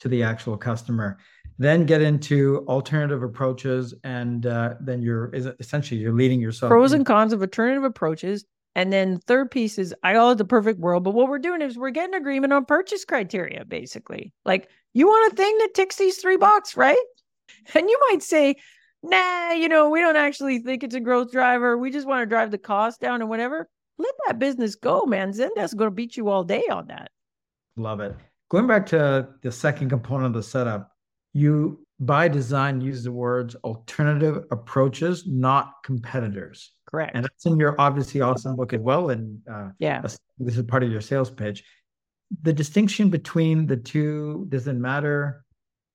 [0.00, 1.18] to the actual customer
[1.58, 6.92] then get into alternative approaches and uh, then you're is essentially you're leading yourself pros
[6.92, 8.44] and cons of alternative approaches.
[8.74, 11.02] And then third piece is i call it the perfect world.
[11.02, 14.32] But what we're doing is we're getting agreement on purchase criteria basically.
[14.44, 16.96] Like you want a thing that ticks these three boxes right?
[17.74, 18.56] And you might say
[19.02, 21.78] nah you know we don't actually think it's a growth driver.
[21.78, 23.68] We just want to drive the cost down and whatever.
[23.98, 25.32] Let that business go man.
[25.32, 27.10] Zendesk is going to beat you all day on that.
[27.76, 28.14] Love it.
[28.50, 30.95] Going back to the second component of the setup
[31.36, 36.72] you by design use the words alternative approaches, not competitors.
[36.86, 37.12] Correct.
[37.14, 39.10] And that's in your obviously awesome book as well.
[39.10, 40.18] And uh, yeah, this
[40.56, 41.62] is part of your sales pitch.
[42.42, 45.44] the distinction between the two doesn't matter.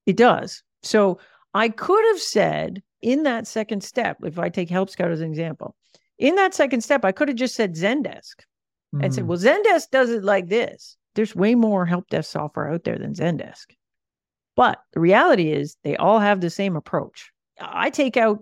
[0.06, 0.62] It does.
[0.82, 1.18] So
[1.54, 5.28] I could have said in that second step, if I take Help Scout as an
[5.28, 5.74] example,
[6.18, 8.46] in that second step, I could have just said Zendesk
[8.94, 9.02] mm.
[9.02, 9.28] and said, hmm.
[9.28, 10.96] well, Zendesk does it like this.
[11.14, 13.66] There's way more help desk software out there than Zendesk.
[14.56, 17.32] But the reality is they all have the same approach.
[17.60, 18.40] I take out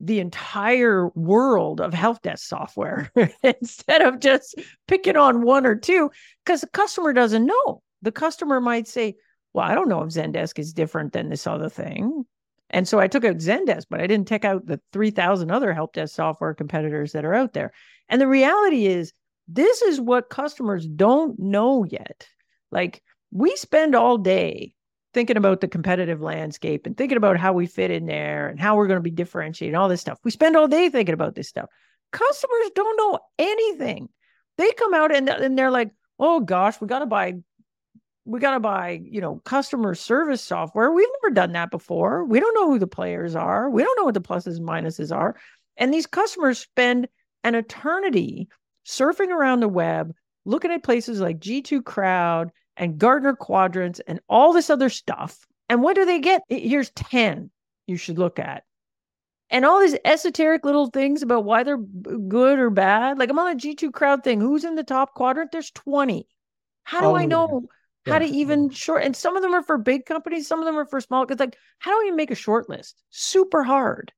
[0.00, 3.10] the entire world of help desk software
[3.42, 4.56] instead of just
[4.88, 6.10] picking on one or two
[6.44, 7.82] because the customer doesn't know.
[8.02, 9.14] The customer might say,
[9.52, 12.24] Well, I don't know if Zendesk is different than this other thing.
[12.70, 15.92] And so I took out Zendesk, but I didn't take out the 3,000 other help
[15.92, 17.72] desk software competitors that are out there.
[18.08, 19.12] And the reality is,
[19.46, 22.26] this is what customers don't know yet.
[22.70, 24.74] Like we spend all day
[25.14, 28.76] thinking about the competitive landscape and thinking about how we fit in there and how
[28.76, 30.18] we're going to be differentiated and all this stuff.
[30.24, 31.68] We spend all day thinking about this stuff.
[32.12, 34.08] Customers don't know anything.
[34.58, 37.34] They come out and, and they're like, oh gosh, we got to buy,
[38.24, 40.90] we got to buy, you know, customer service software.
[40.90, 42.24] We've never done that before.
[42.24, 43.68] We don't know who the players are.
[43.68, 45.36] We don't know what the pluses and minuses are.
[45.76, 47.08] And these customers spend
[47.44, 48.48] an eternity
[48.86, 54.52] surfing around the web, looking at places like G2 Crowd and Gartner quadrants and all
[54.52, 55.46] this other stuff.
[55.68, 56.42] And what do they get?
[56.48, 57.50] Here's 10
[57.86, 58.64] you should look at.
[59.50, 63.18] And all these esoteric little things about why they're good or bad.
[63.18, 64.40] Like I'm on a G2 crowd thing.
[64.40, 65.52] Who's in the top quadrant?
[65.52, 66.26] There's 20.
[66.84, 67.68] How do oh, I know
[68.06, 68.14] yeah.
[68.14, 69.02] how to even short?
[69.02, 71.24] And some of them are for big companies, some of them are for small.
[71.24, 73.02] It's like, how do we make a short list?
[73.10, 74.12] Super hard.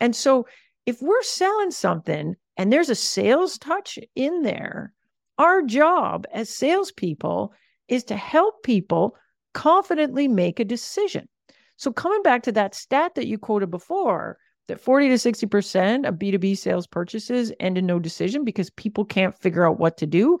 [0.00, 0.46] And so
[0.86, 4.92] if we're selling something and there's a sales touch in there,
[5.38, 7.52] our job as salespeople
[7.88, 9.16] is to help people
[9.54, 11.28] confidently make a decision.
[11.76, 16.14] So, coming back to that stat that you quoted before, that 40 to 60% of
[16.14, 20.38] B2B sales purchases end in no decision because people can't figure out what to do.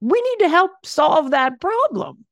[0.00, 2.24] We need to help solve that problem.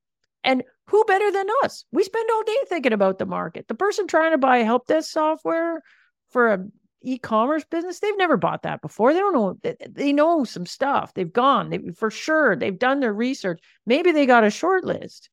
[0.44, 1.84] And who better than us?
[1.92, 3.68] We spend all day thinking about the market.
[3.68, 5.82] The person trying to buy help desk software
[6.30, 6.66] for a
[7.02, 9.12] e-commerce business they've never bought that before.
[9.12, 11.14] They don't know they know some stuff.
[11.14, 13.60] They've gone they for sure they've done their research.
[13.86, 15.28] Maybe they got a short list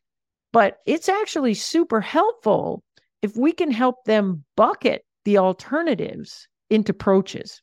[0.51, 2.83] but it's actually super helpful
[3.21, 7.61] if we can help them bucket the alternatives into approaches.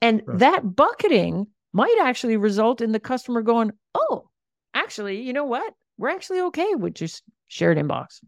[0.00, 0.38] And right.
[0.38, 4.28] that bucketing might actually result in the customer going oh
[4.74, 5.72] actually you know what?
[5.96, 8.20] We're actually okay with just shared inbox.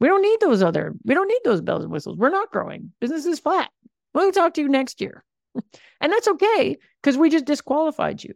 [0.00, 2.16] We don't need those other we don't need those bells and whistles.
[2.16, 2.92] We're not growing.
[3.00, 3.70] Business is flat
[4.14, 5.24] We'll talk to you next year.
[6.00, 8.34] and that's okay because we just disqualified you.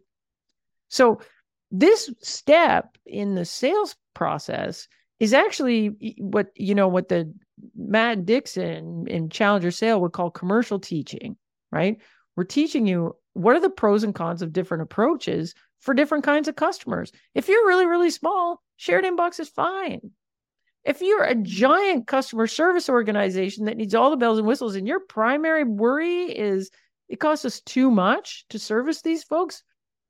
[0.89, 1.21] So,
[1.69, 4.87] this step in the sales process
[5.19, 7.33] is actually what you know what the
[7.75, 11.35] Matt Dixon in Challenger Sale would call commercial teaching,
[11.71, 11.97] right?
[12.35, 16.47] We're teaching you what are the pros and cons of different approaches for different kinds
[16.47, 17.11] of customers.
[17.33, 20.11] If you're really, really small, shared inbox is fine.
[20.87, 24.87] If you're a giant customer service organization that needs all the bells and whistles, and
[24.87, 26.71] your primary worry is
[27.09, 29.63] it costs us too much to service these folks,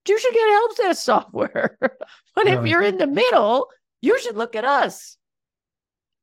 [0.08, 1.78] you should get help desk software.
[2.36, 3.70] but if you're in the middle,
[4.02, 5.18] you should look at us.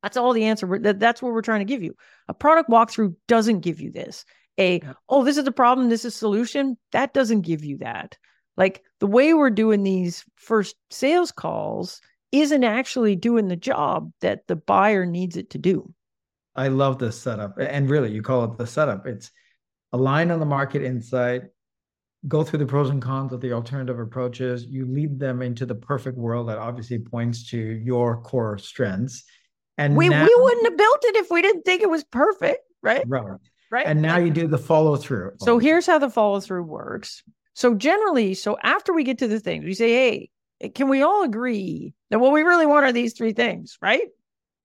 [0.05, 0.79] That's all the answer.
[0.79, 1.97] That's what we're trying to give you.
[2.29, 4.25] A product walkthrough doesn't give you this.
[4.61, 6.79] A, oh, this is the problem, this is solution.
[6.93, 8.17] That doesn't give you that.
[8.57, 12.01] Like the way we're doing these first sales calls
[12.40, 15.92] isn't actually doing the job that the buyer needs it to do.
[16.57, 17.59] I love this setup.
[17.59, 19.07] And really, you call it the setup.
[19.07, 19.31] It's
[19.92, 21.42] align on the market insight,
[22.29, 24.64] go through the pros and cons of the alternative approaches.
[24.64, 29.25] You lead them into the perfect world that obviously points to your core strengths.
[29.77, 32.61] And we, now, we wouldn't have built it if we didn't think it was perfect,
[32.83, 33.05] right?
[33.07, 33.25] Right.
[33.70, 33.87] Right.
[33.87, 35.33] And now you do the follow through.
[35.40, 37.25] So here's how the follow through works.
[37.55, 40.31] So generally, so after we get to the things, we say, hey,
[40.68, 44.09] can we all agree that what we really want are these three things, right?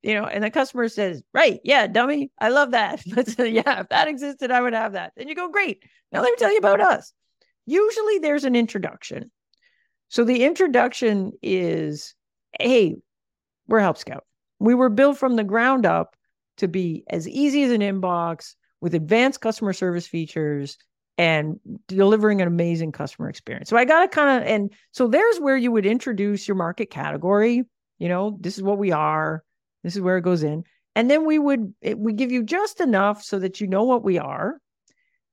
[0.02, 3.02] You know, and the customer says, right, yeah, dummy, I love that.
[3.06, 5.14] yeah, if that existed, I would have that.
[5.18, 5.84] Then you go, great.
[6.12, 7.12] Now let me tell you about us.
[7.66, 9.32] Usually there's an introduction.
[10.08, 12.16] So the introduction is,
[12.60, 12.96] hey,
[13.68, 14.26] we're Help Scout.
[14.60, 16.16] We were built from the ground up
[16.58, 20.78] to be as easy as an inbox with advanced customer service features
[21.20, 23.70] and delivering an amazing customer experience.
[23.70, 26.90] So I got to kind of, and so there's where you would introduce your market
[26.90, 27.64] category.
[27.98, 29.44] You know, this is what we are.
[29.84, 30.64] This is where it goes in.
[30.96, 34.18] And then we would, we give you just enough so that you know what we
[34.18, 34.62] are.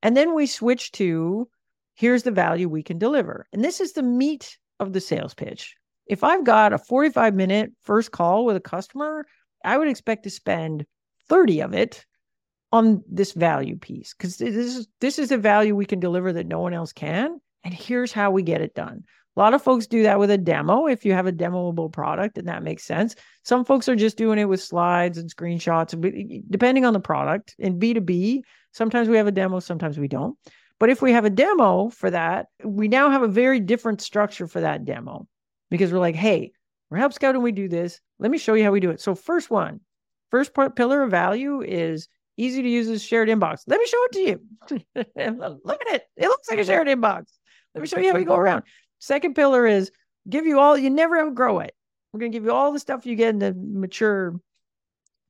[0.02, 1.48] And then we switch to
[1.94, 3.46] here's the value we can deliver.
[3.52, 5.76] And this is the meat of the sales pitch.
[6.08, 9.24] If I've got a 45 minute first call with a customer,
[9.64, 10.84] I would expect to spend
[11.28, 12.04] 30 of it
[12.72, 16.46] on this value piece because this is this is a value we can deliver that
[16.46, 19.02] no one else can and here's how we get it done
[19.36, 22.38] A lot of folks do that with a demo if you have a demoable product,
[22.38, 23.16] and that makes sense.
[23.42, 25.90] Some folks are just doing it with slides and screenshots,
[26.48, 27.54] depending on the product.
[27.58, 28.42] In B2B,
[28.72, 30.38] sometimes we have a demo, sometimes we don't.
[30.78, 34.46] But if we have a demo for that, we now have a very different structure
[34.46, 35.26] for that demo
[35.70, 36.52] because we're like, hey,
[36.90, 38.00] we're Help Scout and we do this.
[38.18, 39.00] Let me show you how we do it.
[39.00, 39.80] So, first one,
[40.30, 43.62] first part, pillar of value is easy to use as shared inbox.
[43.66, 44.40] Let me show it to you.
[45.64, 46.02] Look at it.
[46.16, 47.24] It looks like a shared inbox.
[47.74, 48.64] Let me show you how we go around.
[48.98, 49.90] Second pillar is
[50.28, 51.74] give you all, you never outgrow it.
[52.12, 54.34] We're going to give you all the stuff you get in the mature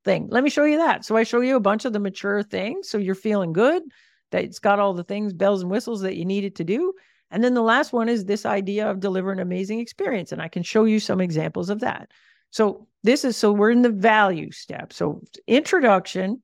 [0.05, 0.29] thing.
[0.31, 1.05] Let me show you that.
[1.05, 2.89] So I show you a bunch of the mature things.
[2.89, 3.83] So you're feeling good
[4.31, 6.95] that it's got all the things, bells and whistles that you needed to do.
[7.31, 10.33] And then the last one is this idea of deliver an amazing experience.
[10.33, 12.11] And I can show you some examples of that.
[12.51, 14.93] So this is so we're in the value step.
[14.93, 16.43] So introduction,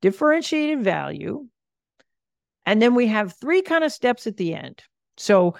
[0.00, 1.46] differentiated value.
[2.66, 4.82] And then we have three kind of steps at the end.
[5.16, 5.54] So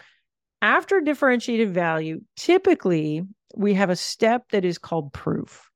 [0.60, 3.22] after differentiated value, typically
[3.56, 5.70] we have a step that is called proof.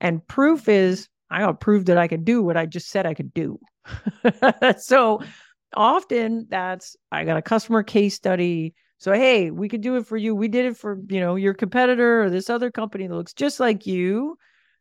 [0.00, 3.06] And proof is I got to prove that I could do what I just said
[3.06, 3.58] I could do.
[4.78, 5.22] so
[5.74, 8.74] often that's I got a customer case study.
[8.98, 10.34] So hey, we could do it for you.
[10.34, 13.60] We did it for, you know, your competitor or this other company that looks just
[13.60, 14.36] like you.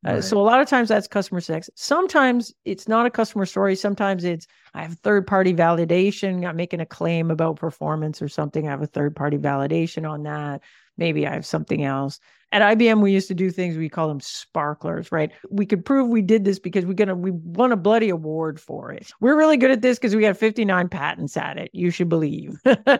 [0.08, 0.24] Uh, right.
[0.24, 1.70] So a lot of times that's customer sex.
[1.76, 3.76] Sometimes it's not a customer story.
[3.76, 6.47] Sometimes it's I have third party validation.
[6.47, 8.68] I'm making a claim about performance or something.
[8.68, 10.62] I have a third party validation on that.
[10.97, 12.20] Maybe I have something else.
[12.52, 15.32] At IBM, we used to do things we call them sparklers, right?
[15.52, 18.91] We could prove we did this because we gonna we won a bloody award for
[18.91, 19.12] it.
[19.20, 21.70] We're really good at this because we got 59 patents at it.
[21.74, 22.56] You should believe.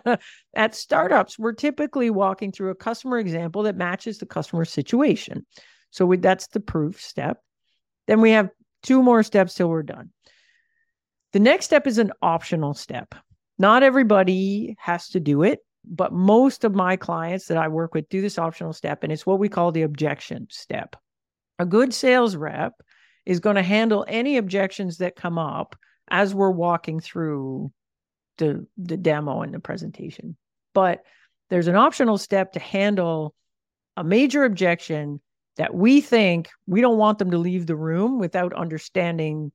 [0.56, 5.46] at startups, we're typically walking through a customer example that matches the customer situation.
[5.92, 7.42] So we, that's the proof step.
[8.08, 8.50] Then we have
[8.84, 10.12] two more steps till we're done.
[11.34, 13.14] The next step is an optional step.
[13.58, 18.10] Not everybody has to do it, but most of my clients that I work with
[18.10, 20.96] do this optional step, and it's what we call the objection step.
[21.60, 22.74] A good sales rep
[23.26, 25.76] is going to handle any objections that come up
[26.10, 27.72] as we're walking through
[28.38, 30.36] the, the demo and the presentation.
[30.74, 31.04] But
[31.50, 33.36] there's an optional step to handle
[33.98, 35.20] a major objection
[35.60, 39.52] that we think we don't want them to leave the room without understanding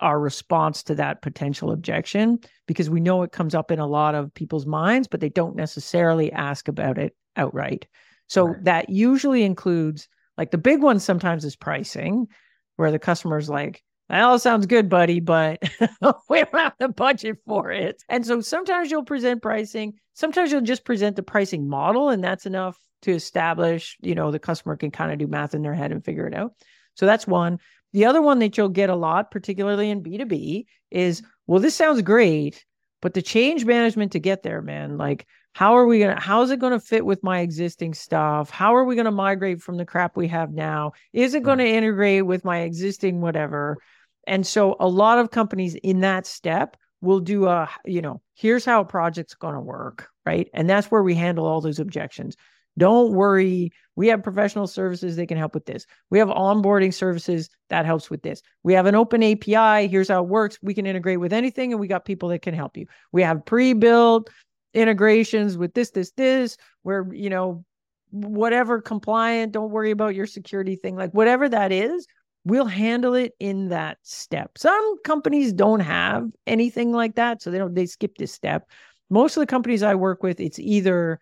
[0.00, 4.16] our response to that potential objection because we know it comes up in a lot
[4.16, 7.86] of people's minds, but they don't necessarily ask about it outright.
[8.26, 8.64] So right.
[8.64, 12.26] that usually includes like the big one sometimes is pricing,
[12.74, 15.62] where the customer's like, that all sounds good, buddy, but
[16.28, 18.02] we don't have the budget for it.
[18.08, 22.46] And so sometimes you'll present pricing, sometimes you'll just present the pricing model, and that's
[22.46, 25.92] enough to establish, you know, the customer can kind of do math in their head
[25.92, 26.54] and figure it out.
[26.94, 27.58] So that's one.
[27.92, 31.30] The other one that you'll get a lot, particularly in B2B, is mm-hmm.
[31.46, 32.64] well, this sounds great,
[33.00, 36.42] but the change management to get there, man, like how are we going to, how
[36.42, 38.50] is it going to fit with my existing stuff?
[38.50, 40.92] How are we going to migrate from the crap we have now?
[41.12, 43.78] Is it going to integrate with my existing whatever?
[44.26, 48.64] And so a lot of companies in that step will do a, you know, here's
[48.64, 50.48] how a project's going to work, right?
[50.52, 52.36] And that's where we handle all those objections.
[52.78, 53.70] Don't worry.
[53.96, 55.86] We have professional services that can help with this.
[56.10, 58.40] We have onboarding services that helps with this.
[58.62, 59.88] We have an open API.
[59.88, 60.58] Here's how it works.
[60.62, 62.86] We can integrate with anything, and we got people that can help you.
[63.12, 64.30] We have pre-built
[64.72, 67.64] integrations with this, this, this, where you know,
[68.10, 72.06] whatever compliant, don't worry about your security thing, like whatever that is,
[72.44, 74.56] we'll handle it in that step.
[74.56, 78.68] Some companies don't have anything like that, so they don't they skip this step.
[79.10, 81.18] Most of the companies I work with, it's either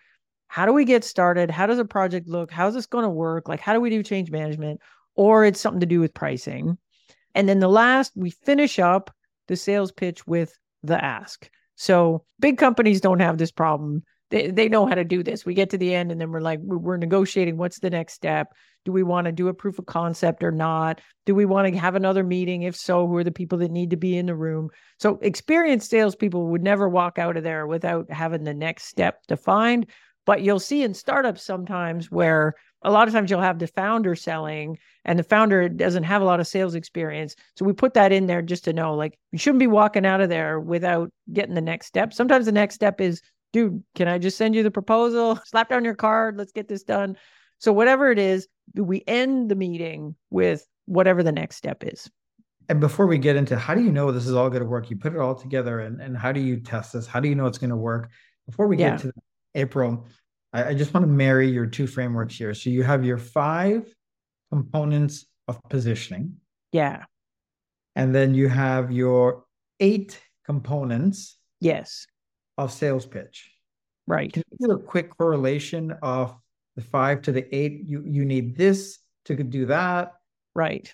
[0.48, 1.50] how do we get started?
[1.50, 2.50] How does a project look?
[2.50, 3.48] How's this going to work?
[3.48, 4.80] Like, how do we do change management?
[5.14, 6.78] Or it's something to do with pricing.
[7.34, 9.14] And then the last, we finish up
[9.48, 11.50] the sales pitch with the ask.
[11.74, 14.02] So big companies don't have this problem.
[14.30, 15.46] They, they know how to do this.
[15.46, 18.52] We get to the end and then we're like, we're negotiating what's the next step?
[18.84, 21.00] Do we want to do a proof of concept or not?
[21.26, 22.62] Do we want to have another meeting?
[22.62, 24.70] If so, who are the people that need to be in the room?
[24.98, 29.86] So experienced salespeople would never walk out of there without having the next step defined.
[30.26, 34.14] But you'll see in startups sometimes where a lot of times you'll have the founder
[34.14, 37.34] selling and the founder doesn't have a lot of sales experience.
[37.56, 40.20] So we put that in there just to know like you shouldn't be walking out
[40.20, 42.12] of there without getting the next step.
[42.12, 43.22] Sometimes the next step is,
[43.52, 45.40] dude, can I just send you the proposal?
[45.46, 46.36] Slap down your card.
[46.36, 47.16] Let's get this done.
[47.58, 52.10] So whatever it is, we end the meeting with whatever the next step is.
[52.68, 54.90] And before we get into how do you know this is all going to work?
[54.90, 57.06] You put it all together and, and how do you test this?
[57.06, 58.10] How do you know it's going to work?
[58.46, 58.96] Before we get yeah.
[59.10, 59.12] to
[59.56, 60.06] April,
[60.52, 62.54] I, I just want to marry your two frameworks here.
[62.54, 63.92] So you have your five
[64.52, 66.36] components of positioning.
[66.72, 67.04] Yeah.
[67.96, 69.44] And then you have your
[69.80, 71.38] eight components.
[71.60, 72.06] Yes.
[72.58, 73.50] Of sales pitch.
[74.06, 74.32] Right.
[74.32, 76.34] Can you do a quick correlation of
[76.76, 77.82] the five to the eight?
[77.84, 80.12] You you need this to do that.
[80.54, 80.92] Right.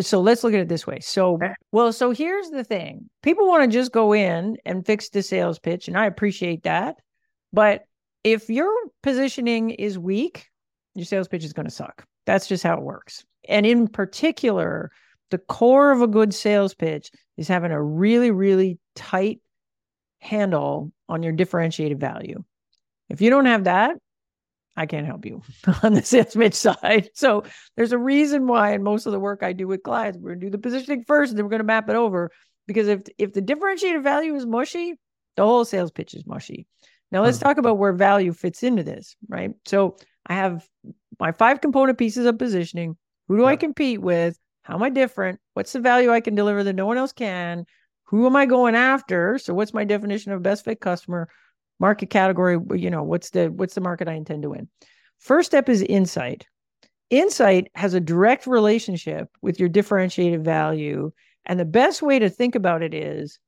[0.00, 1.00] So let's look at it this way.
[1.00, 1.38] So,
[1.72, 5.58] well, so here's the thing people want to just go in and fix the sales
[5.58, 6.96] pitch, and I appreciate that.
[7.54, 7.84] But
[8.24, 10.48] if your positioning is weak,
[10.96, 12.04] your sales pitch is going to suck.
[12.26, 13.24] That's just how it works.
[13.48, 14.90] And in particular,
[15.30, 19.40] the core of a good sales pitch is having a really, really tight
[20.18, 22.42] handle on your differentiated value.
[23.08, 23.98] If you don't have that,
[24.76, 25.42] I can't help you
[25.84, 27.10] on the sales pitch side.
[27.14, 27.44] So
[27.76, 30.40] there's a reason why in most of the work I do with clients, we're gonna
[30.40, 32.32] do the positioning first and then we're gonna map it over.
[32.66, 34.94] Because if if the differentiated value is mushy,
[35.36, 36.66] the whole sales pitch is mushy.
[37.14, 39.52] Now let's talk about where value fits into this, right?
[39.64, 39.96] So
[40.26, 40.68] I have
[41.18, 42.96] my five component pieces of positioning.
[43.28, 43.48] Who do yeah.
[43.48, 44.38] I compete with?
[44.62, 45.40] How am I different?
[45.54, 47.64] What's the value I can deliver that no one else can?
[48.08, 49.38] Who am I going after?
[49.38, 51.30] So what's my definition of best fit customer?
[51.80, 54.68] market category you know what's the what's the market i intend to win
[55.18, 56.46] first step is insight
[57.10, 61.10] insight has a direct relationship with your differentiated value
[61.46, 63.38] and the best way to think about it is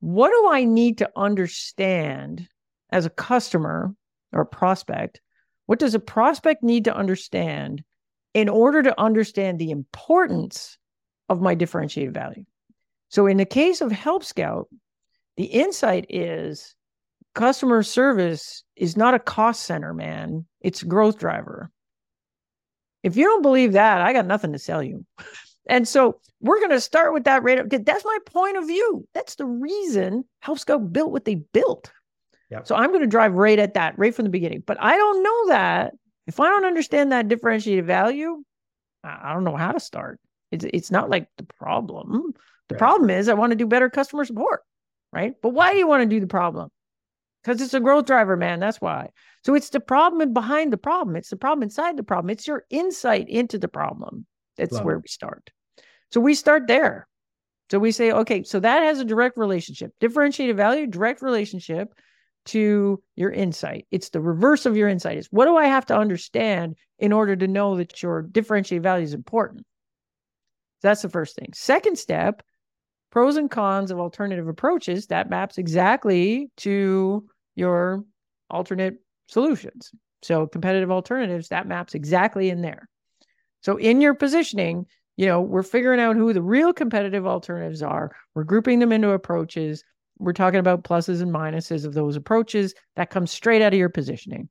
[0.00, 2.46] what do i need to understand
[2.94, 3.94] as a customer
[4.32, 5.20] or a prospect
[5.66, 7.82] what does a prospect need to understand
[8.34, 10.78] in order to understand the importance
[11.28, 12.44] of my differentiated value
[13.08, 14.68] so in the case of help scout
[15.36, 16.74] the insight is
[17.34, 20.46] customer service is not a cost center, man.
[20.60, 21.70] It's a growth driver.
[23.02, 25.04] If you don't believe that, I got nothing to sell you.
[25.66, 27.62] And so we're going to start with that rate.
[27.62, 29.08] Because that's my point of view.
[29.14, 31.90] That's the reason Help Scout built what they built.
[32.54, 32.66] Yep.
[32.66, 34.62] So I'm going to drive right at that right from the beginning.
[34.66, 35.94] But I don't know that.
[36.26, 38.42] If I don't understand that differentiated value,
[39.02, 40.18] I don't know how to start.
[40.50, 42.32] It's it's not like the problem.
[42.68, 42.78] The right.
[42.78, 44.62] problem is I want to do better customer support,
[45.12, 45.34] right?
[45.42, 46.70] But why do you want to do the problem?
[47.44, 48.58] because it's a growth driver, man.
[48.58, 49.10] That's why.
[49.44, 51.14] So it's the problem behind the problem.
[51.16, 52.30] It's the problem inside the problem.
[52.30, 54.26] It's your insight into the problem.
[54.56, 55.02] That's Love where it.
[55.02, 55.50] we start.
[56.10, 57.06] So we start there.
[57.70, 61.92] So we say, okay, so that has a direct relationship, differentiated value, direct relationship
[62.46, 63.86] to your insight.
[63.90, 65.18] It's the reverse of your insight.
[65.18, 69.04] Is what do I have to understand in order to know that your differentiated value
[69.04, 69.64] is important?
[70.82, 71.50] That's the first thing.
[71.54, 72.42] Second step,
[73.10, 75.06] pros and cons of alternative approaches.
[75.06, 78.04] That maps exactly to your
[78.50, 78.96] alternate
[79.28, 79.90] solutions.
[80.22, 82.88] So competitive alternatives, that maps exactly in there.
[83.62, 84.86] So in your positioning,
[85.16, 88.14] you know, we're figuring out who the real competitive alternatives are.
[88.34, 89.84] We're grouping them into approaches.
[90.18, 92.74] We're talking about pluses and minuses of those approaches.
[92.96, 94.48] That comes straight out of your positioning.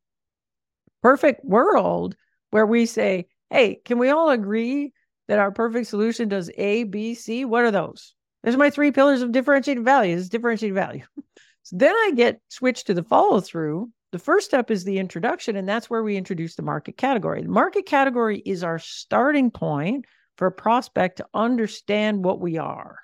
[1.01, 2.15] Perfect world
[2.51, 4.93] where we say, hey, can we all agree
[5.27, 7.45] that our perfect solution does A, B, C?
[7.45, 8.13] What are those?
[8.43, 10.17] There's my three pillars of differentiated value.
[10.17, 11.03] It's differentiated value.
[11.65, 13.89] So then I get switched to the follow through.
[14.11, 17.41] The first step is the introduction, and that's where we introduce the market category.
[17.41, 20.03] The market category is our starting point
[20.37, 22.99] for a prospect to understand what we are.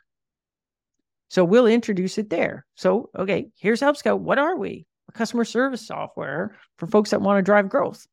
[1.30, 2.66] So we'll introduce it there.
[2.76, 4.20] So, okay, here's Help Scout.
[4.20, 4.86] What are we?
[5.08, 8.06] A customer service software for folks that want to drive growth.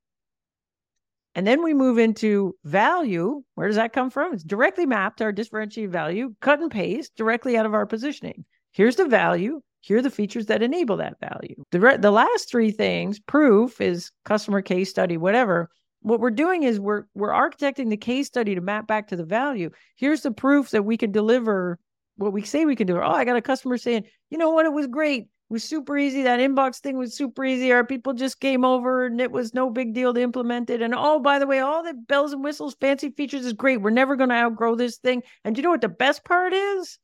[1.34, 3.42] And then we move into value.
[3.54, 4.32] Where does that come from?
[4.32, 8.44] It's directly mapped our differentiated value, cut and paste directly out of our positioning.
[8.72, 9.60] Here's the value.
[9.80, 11.62] Here are the features that enable that value.
[11.70, 15.70] The, re- the last three things, proof is customer case study, whatever.
[16.00, 19.24] What we're doing is we're we're architecting the case study to map back to the
[19.24, 19.70] value.
[19.96, 21.78] Here's the proof that we can deliver
[22.16, 22.98] what we say we can do.
[22.98, 25.22] Oh, I got a customer saying, you know what, it was great.
[25.22, 26.22] It was super easy.
[26.22, 27.72] That inbox thing was super easy.
[27.72, 30.82] Our people just came over and it was no big deal to implement it.
[30.82, 33.80] And oh, by the way, all the bells and whistles, fancy features is great.
[33.80, 35.22] We're never going to outgrow this thing.
[35.44, 36.98] And you know what the best part is?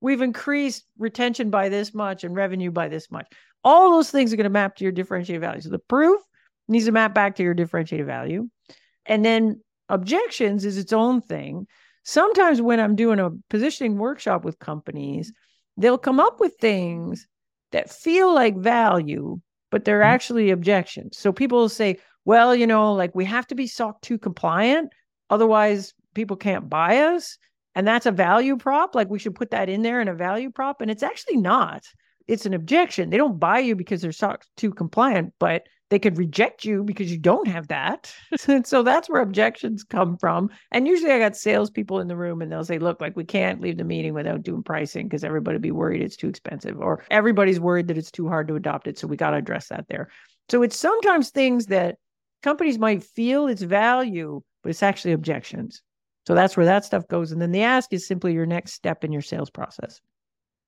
[0.00, 3.26] we've increased retention by this much and revenue by this much.
[3.64, 5.60] All those things are going to map to your differentiated value.
[5.60, 6.20] So the proof
[6.68, 8.48] needs to map back to your differentiated value.
[9.06, 11.66] And then objections is its own thing.
[12.08, 15.30] Sometimes when I'm doing a positioning workshop with companies,
[15.76, 17.26] they'll come up with things
[17.72, 20.14] that feel like value, but they're mm-hmm.
[20.14, 21.18] actually objections.
[21.18, 24.90] So people will say, well, you know, like we have to be SOC 2 compliant,
[25.28, 27.36] otherwise people can't buy us
[27.74, 30.50] and that's a value prop like we should put that in there in a value
[30.50, 31.84] prop and it's actually not
[32.26, 36.18] it's an objection they don't buy you because they're SOC 2 compliant but they could
[36.18, 38.14] reject you because you don't have that
[38.46, 42.42] and so that's where objections come from and usually i got salespeople in the room
[42.42, 45.58] and they'll say look like we can't leave the meeting without doing pricing because everybody
[45.58, 48.98] be worried it's too expensive or everybody's worried that it's too hard to adopt it
[48.98, 50.08] so we got to address that there
[50.48, 51.96] so it's sometimes things that
[52.42, 55.82] companies might feel it's value but it's actually objections
[56.28, 57.32] so that's where that stuff goes.
[57.32, 59.98] And then the ask is simply your next step in your sales process.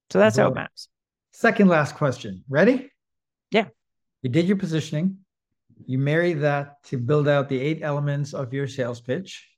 [0.09, 0.89] So that's how it maps.
[1.33, 2.45] Second last question.
[2.49, 2.91] Ready?
[3.51, 3.67] Yeah.
[4.23, 5.19] You did your positioning.
[5.87, 9.49] You marry that to build out the eight elements of your sales pitch.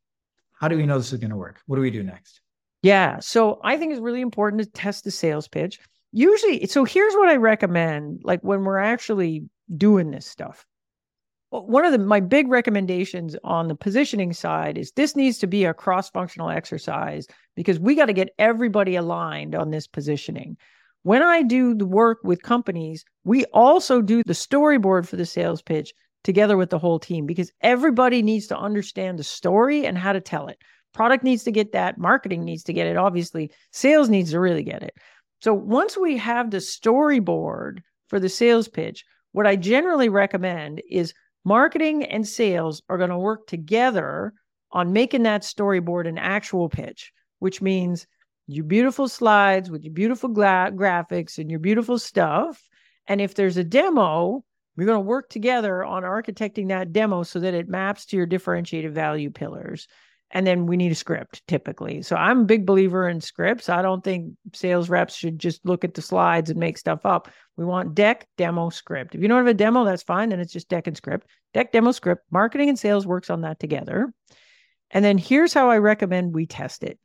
[0.53, 1.61] How do we know this is going to work?
[1.67, 2.41] What do we do next?
[2.83, 3.19] Yeah.
[3.21, 5.81] So I think it's really important to test the sales pitch.
[6.13, 9.45] Usually, so here's what I recommend like when we're actually
[9.77, 10.67] doing this stuff.
[11.51, 15.65] One of the my big recommendations on the positioning side is this needs to be
[15.65, 20.57] a cross-functional exercise because we got to get everybody aligned on this positioning.
[21.03, 25.61] When I do the work with companies, we also do the storyboard for the sales
[25.61, 25.92] pitch
[26.22, 30.20] together with the whole team because everybody needs to understand the story and how to
[30.20, 30.59] tell it.
[30.94, 34.62] Product needs to get that, marketing needs to get it, obviously, sales needs to really
[34.62, 34.94] get it.
[35.40, 37.78] So once we have the storyboard
[38.09, 43.18] for the sales pitch, what I generally recommend is marketing and sales are going to
[43.18, 44.34] work together
[44.70, 48.07] on making that storyboard an actual pitch, which means
[48.47, 52.62] your beautiful slides with your beautiful gra- graphics and your beautiful stuff.
[53.07, 54.45] And if there's a demo,
[54.76, 58.26] we're going to work together on architecting that demo so that it maps to your
[58.26, 59.86] differentiated value pillars.
[60.34, 62.01] And then we need a script typically.
[62.01, 63.68] So I'm a big believer in scripts.
[63.68, 67.28] I don't think sales reps should just look at the slides and make stuff up.
[67.59, 69.14] We want deck, demo, script.
[69.14, 70.30] If you don't have a demo, that's fine.
[70.30, 71.26] Then it's just deck and script.
[71.53, 72.24] Deck, demo, script.
[72.30, 74.11] Marketing and sales works on that together.
[74.90, 76.99] And then here's how I recommend we test it.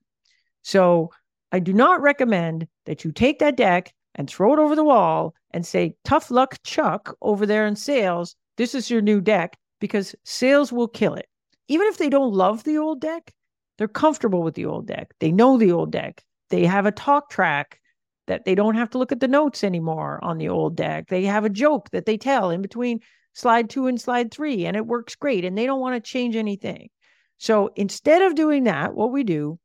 [0.61, 1.11] So
[1.51, 5.33] I do not recommend that you take that deck and throw it over the wall
[5.51, 8.35] and say, tough luck, Chuck, over there in sales.
[8.57, 11.27] This is your new deck because sales will kill it.
[11.67, 13.33] Even if they don't love the old deck,
[13.77, 15.13] they're comfortable with the old deck.
[15.19, 16.23] They know the old deck.
[16.49, 17.79] They have a talk track
[18.25, 21.07] that they don't have to look at the notes anymore on the old deck.
[21.07, 22.99] They have a joke that they tell in between
[23.33, 25.45] slide two and slide three, and it works great.
[25.45, 26.89] And they don't want to change anything.
[27.37, 29.59] So instead of doing that, what we do,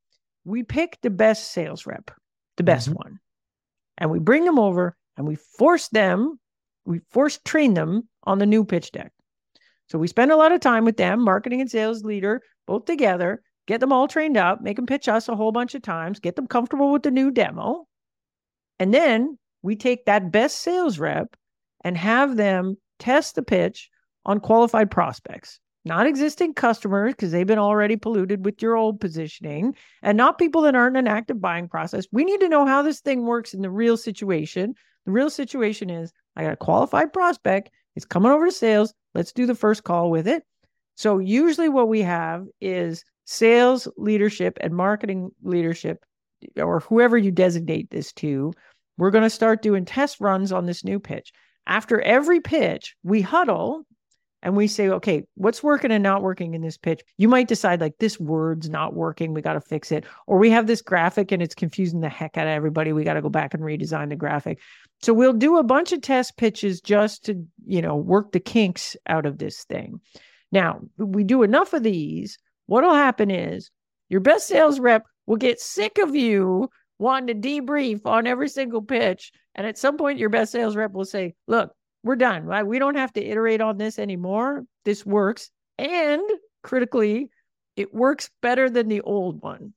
[0.45, 2.11] we pick the best sales rep,
[2.57, 2.97] the best mm-hmm.
[2.97, 3.19] one,
[3.99, 6.39] and we bring them over and we force them,
[6.85, 9.13] we force train them on the new pitch deck.
[9.89, 13.43] So we spend a lot of time with them, marketing and sales leader, both together,
[13.67, 16.37] get them all trained up, make them pitch us a whole bunch of times, get
[16.37, 17.87] them comfortable with the new demo.
[18.79, 21.37] And then we take that best sales rep
[21.85, 23.91] and have them test the pitch
[24.25, 29.75] on qualified prospects not existing customers because they've been already polluted with your old positioning
[30.03, 32.07] and not people that aren't in an active buying process.
[32.13, 34.75] We need to know how this thing works in the real situation.
[35.07, 38.95] The real situation is I got a qualified prospect, it's coming over to sales.
[39.15, 40.45] Let's do the first call with it.
[40.95, 46.05] So, usually, what we have is sales leadership and marketing leadership,
[46.57, 48.53] or whoever you designate this to.
[48.99, 51.33] We're going to start doing test runs on this new pitch.
[51.67, 53.85] After every pitch, we huddle
[54.43, 57.03] and we say, okay, what's working and not working in this pitch?
[57.17, 59.33] You might decide like this word's not working.
[59.33, 60.05] We got to fix it.
[60.27, 62.93] Or we have this graphic and it's confusing the heck out of everybody.
[62.93, 64.59] We got to go back and redesign the graphic.
[65.01, 68.97] So we'll do a bunch of test pitches just to, you know, work the kinks
[69.07, 70.01] out of this thing.
[70.51, 72.39] Now, we do enough of these.
[72.67, 73.71] What'll happen is
[74.09, 76.69] your best sales rep will get sick of you
[76.99, 79.33] wanting to debrief on every single pitch.
[79.55, 81.73] And at some point, your best sales rep will say, look,
[82.03, 82.45] we're done.
[82.45, 82.67] Right?
[82.67, 84.65] We don't have to iterate on this anymore.
[84.85, 85.51] This works.
[85.79, 86.23] And
[86.63, 87.31] critically,
[87.77, 89.73] it works better than the old one.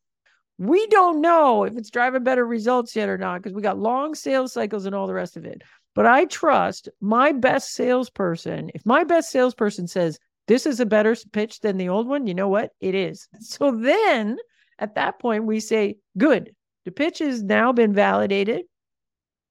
[0.58, 4.16] We don't know if it's driving better results yet or not because we got long
[4.16, 5.62] sales cycles and all the rest of it.
[5.94, 8.72] But I trust my best salesperson.
[8.74, 12.34] If my best salesperson says this is a better pitch than the old one, you
[12.34, 12.72] know what?
[12.80, 13.28] It is.
[13.42, 14.38] So then
[14.80, 16.54] at that point, we say, good.
[16.86, 18.64] The pitch has now been validated.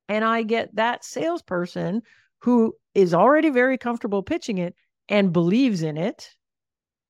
[0.08, 2.02] And I get that salesperson
[2.44, 4.74] who is already very comfortable pitching it
[5.08, 6.28] and believes in it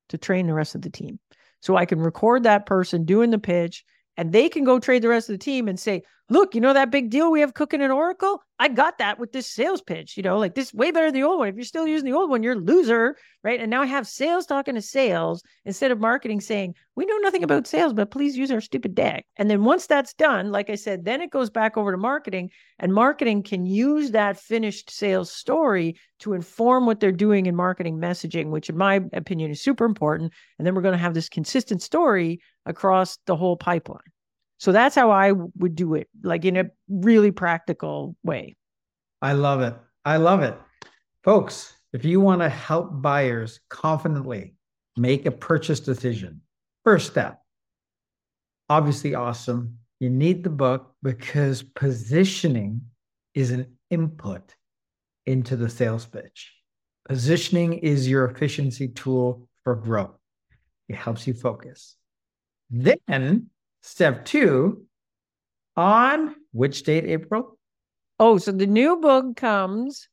[0.09, 1.19] to train the rest of the team.
[1.61, 3.85] So I can record that person doing the pitch
[4.17, 6.73] and they can go trade the rest of the team and say, look, you know
[6.73, 8.43] that big deal we have cooking in Oracle?
[8.59, 10.17] I got that with this sales pitch.
[10.17, 11.49] You know, like this way better than the old one.
[11.49, 13.61] If you're still using the old one, you're a loser, right?
[13.61, 17.43] And now I have sales talking to sales instead of marketing saying, we know nothing
[17.43, 19.27] about sales, but please use our stupid deck.
[19.37, 22.51] And then once that's done, like I said, then it goes back over to marketing,
[22.79, 27.99] and marketing can use that finished sales story to inform what they're doing in marketing
[27.99, 30.33] messaging, which in my opinion is super important.
[30.59, 33.99] And then we're going to have this consistent story across the whole pipeline.
[34.59, 38.57] So that's how I would do it, like in a really practical way.
[39.21, 39.75] I love it.
[40.05, 40.57] I love it.
[41.23, 44.55] Folks, if you want to help buyers confidently
[44.97, 46.41] make a purchase decision,
[46.85, 47.41] first step,
[48.69, 49.79] obviously awesome.
[50.01, 52.83] You need the book because positioning
[53.35, 54.55] is an input
[55.27, 56.53] into the sales pitch.
[57.07, 60.19] Positioning is your efficiency tool for growth.
[60.89, 61.97] It helps you focus.
[62.71, 63.51] Then
[63.87, 64.87] Step two,
[65.77, 67.59] on which date, April?
[68.19, 70.09] Oh, so the new book comes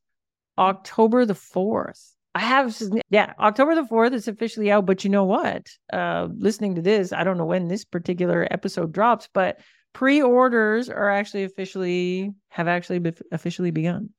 [0.57, 2.09] October the 4th.
[2.36, 2.78] I have,
[3.09, 4.86] yeah, October the 4th is officially out.
[4.86, 5.69] But you know what?
[5.91, 9.61] Uh, listening to this, I don't know when this particular episode drops, but
[9.93, 14.09] pre-orders are actually officially have actually be- officially begun.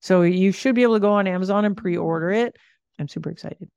[0.00, 2.56] So you should be able to go on Amazon and pre-order it.
[2.98, 3.70] I'm super excited.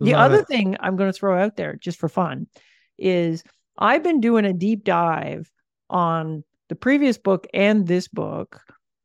[0.00, 0.48] The other it.
[0.48, 2.46] thing I'm going to throw out there just for fun
[2.98, 3.42] is
[3.78, 5.50] I've been doing a deep dive
[5.88, 8.60] on the previous book and this book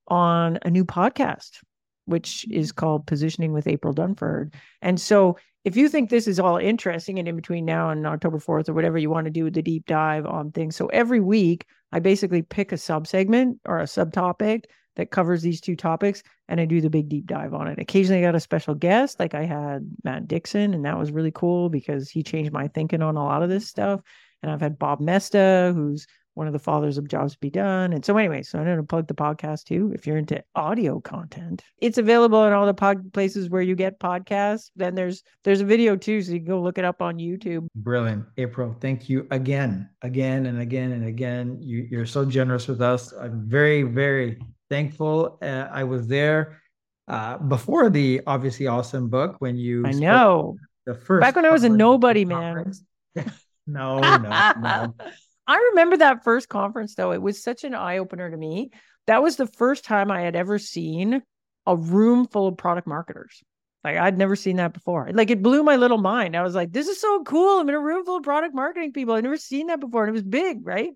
[0.08, 1.60] on a new podcast,
[2.06, 4.54] which is called Positioning with April Dunford.
[4.82, 8.38] And so if you think this is all interesting and in between now and October
[8.38, 10.76] 4th or whatever you want to do with the deep dive on things.
[10.76, 14.66] So every week I basically pick a subsegment or a subtopic
[14.96, 17.80] that covers these two topics and I do the big deep dive on it.
[17.80, 21.32] Occasionally I got a special guest, like I had Matt Dixon, and that was really
[21.32, 24.02] cool because he changed my thinking on a lot of this stuff.
[24.44, 27.94] And I've had Bob Moesta, who's one of the fathers of Jobs to Be Done.
[27.94, 29.92] And so, anyway, so I'm going to plug the podcast too.
[29.96, 34.00] If you're into audio content, it's available in all the pod places where you get
[34.00, 34.70] podcasts.
[34.76, 37.68] Then there's there's a video too, so you can go look it up on YouTube.
[37.76, 38.26] Brilliant.
[38.38, 41.58] April, thank you again, again and again and again.
[41.62, 43.14] You, you're so generous with us.
[43.14, 44.38] I'm very, very
[44.70, 45.38] thankful.
[45.42, 46.62] Uh, I was there
[47.08, 50.58] uh, before the obviously awesome book when you I know.
[50.86, 52.74] the first Back when I was a conference- nobody, man.
[53.68, 54.96] no, no, no.
[55.48, 57.12] I remember that first conference though.
[57.12, 58.72] It was such an eye opener to me.
[59.08, 61.22] That was the first time I had ever seen
[61.68, 63.44] a room full of product marketers.
[63.84, 65.08] Like I'd never seen that before.
[65.14, 66.36] Like it blew my little mind.
[66.36, 67.60] I was like, this is so cool.
[67.60, 69.14] I'm in a room full of product marketing people.
[69.14, 70.04] I've never seen that before.
[70.04, 70.90] And it was big, right?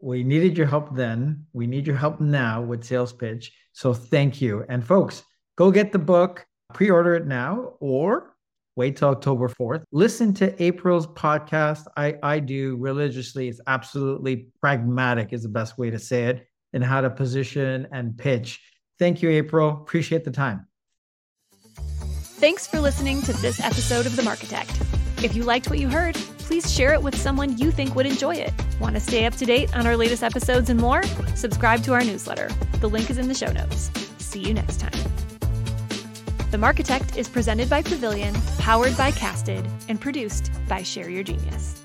[0.00, 1.46] We needed your help then.
[1.52, 3.52] We need your help now with sales pitch.
[3.72, 4.64] So thank you.
[4.68, 5.22] And folks,
[5.56, 8.34] go get the book, pre-order it now, or
[8.76, 9.82] wait till October 4th.
[9.92, 11.86] Listen to April's podcast.
[11.96, 13.48] I, I do religiously.
[13.48, 18.16] It's absolutely pragmatic is the best way to say it and how to position and
[18.16, 18.60] pitch.
[18.98, 19.68] Thank you, April.
[19.68, 20.66] Appreciate the time.
[22.40, 25.22] Thanks for listening to this episode of The Marketect.
[25.22, 26.16] If you liked what you heard,
[26.50, 28.52] please share it with someone you think would enjoy it.
[28.80, 31.00] Want to stay up to date on our latest episodes and more?
[31.36, 32.50] Subscribe to our newsletter.
[32.80, 33.88] The link is in the show notes.
[34.18, 34.90] See you next time.
[36.50, 41.79] The Marketect is presented by Pavilion, powered by Casted, and produced by Share Your Genius.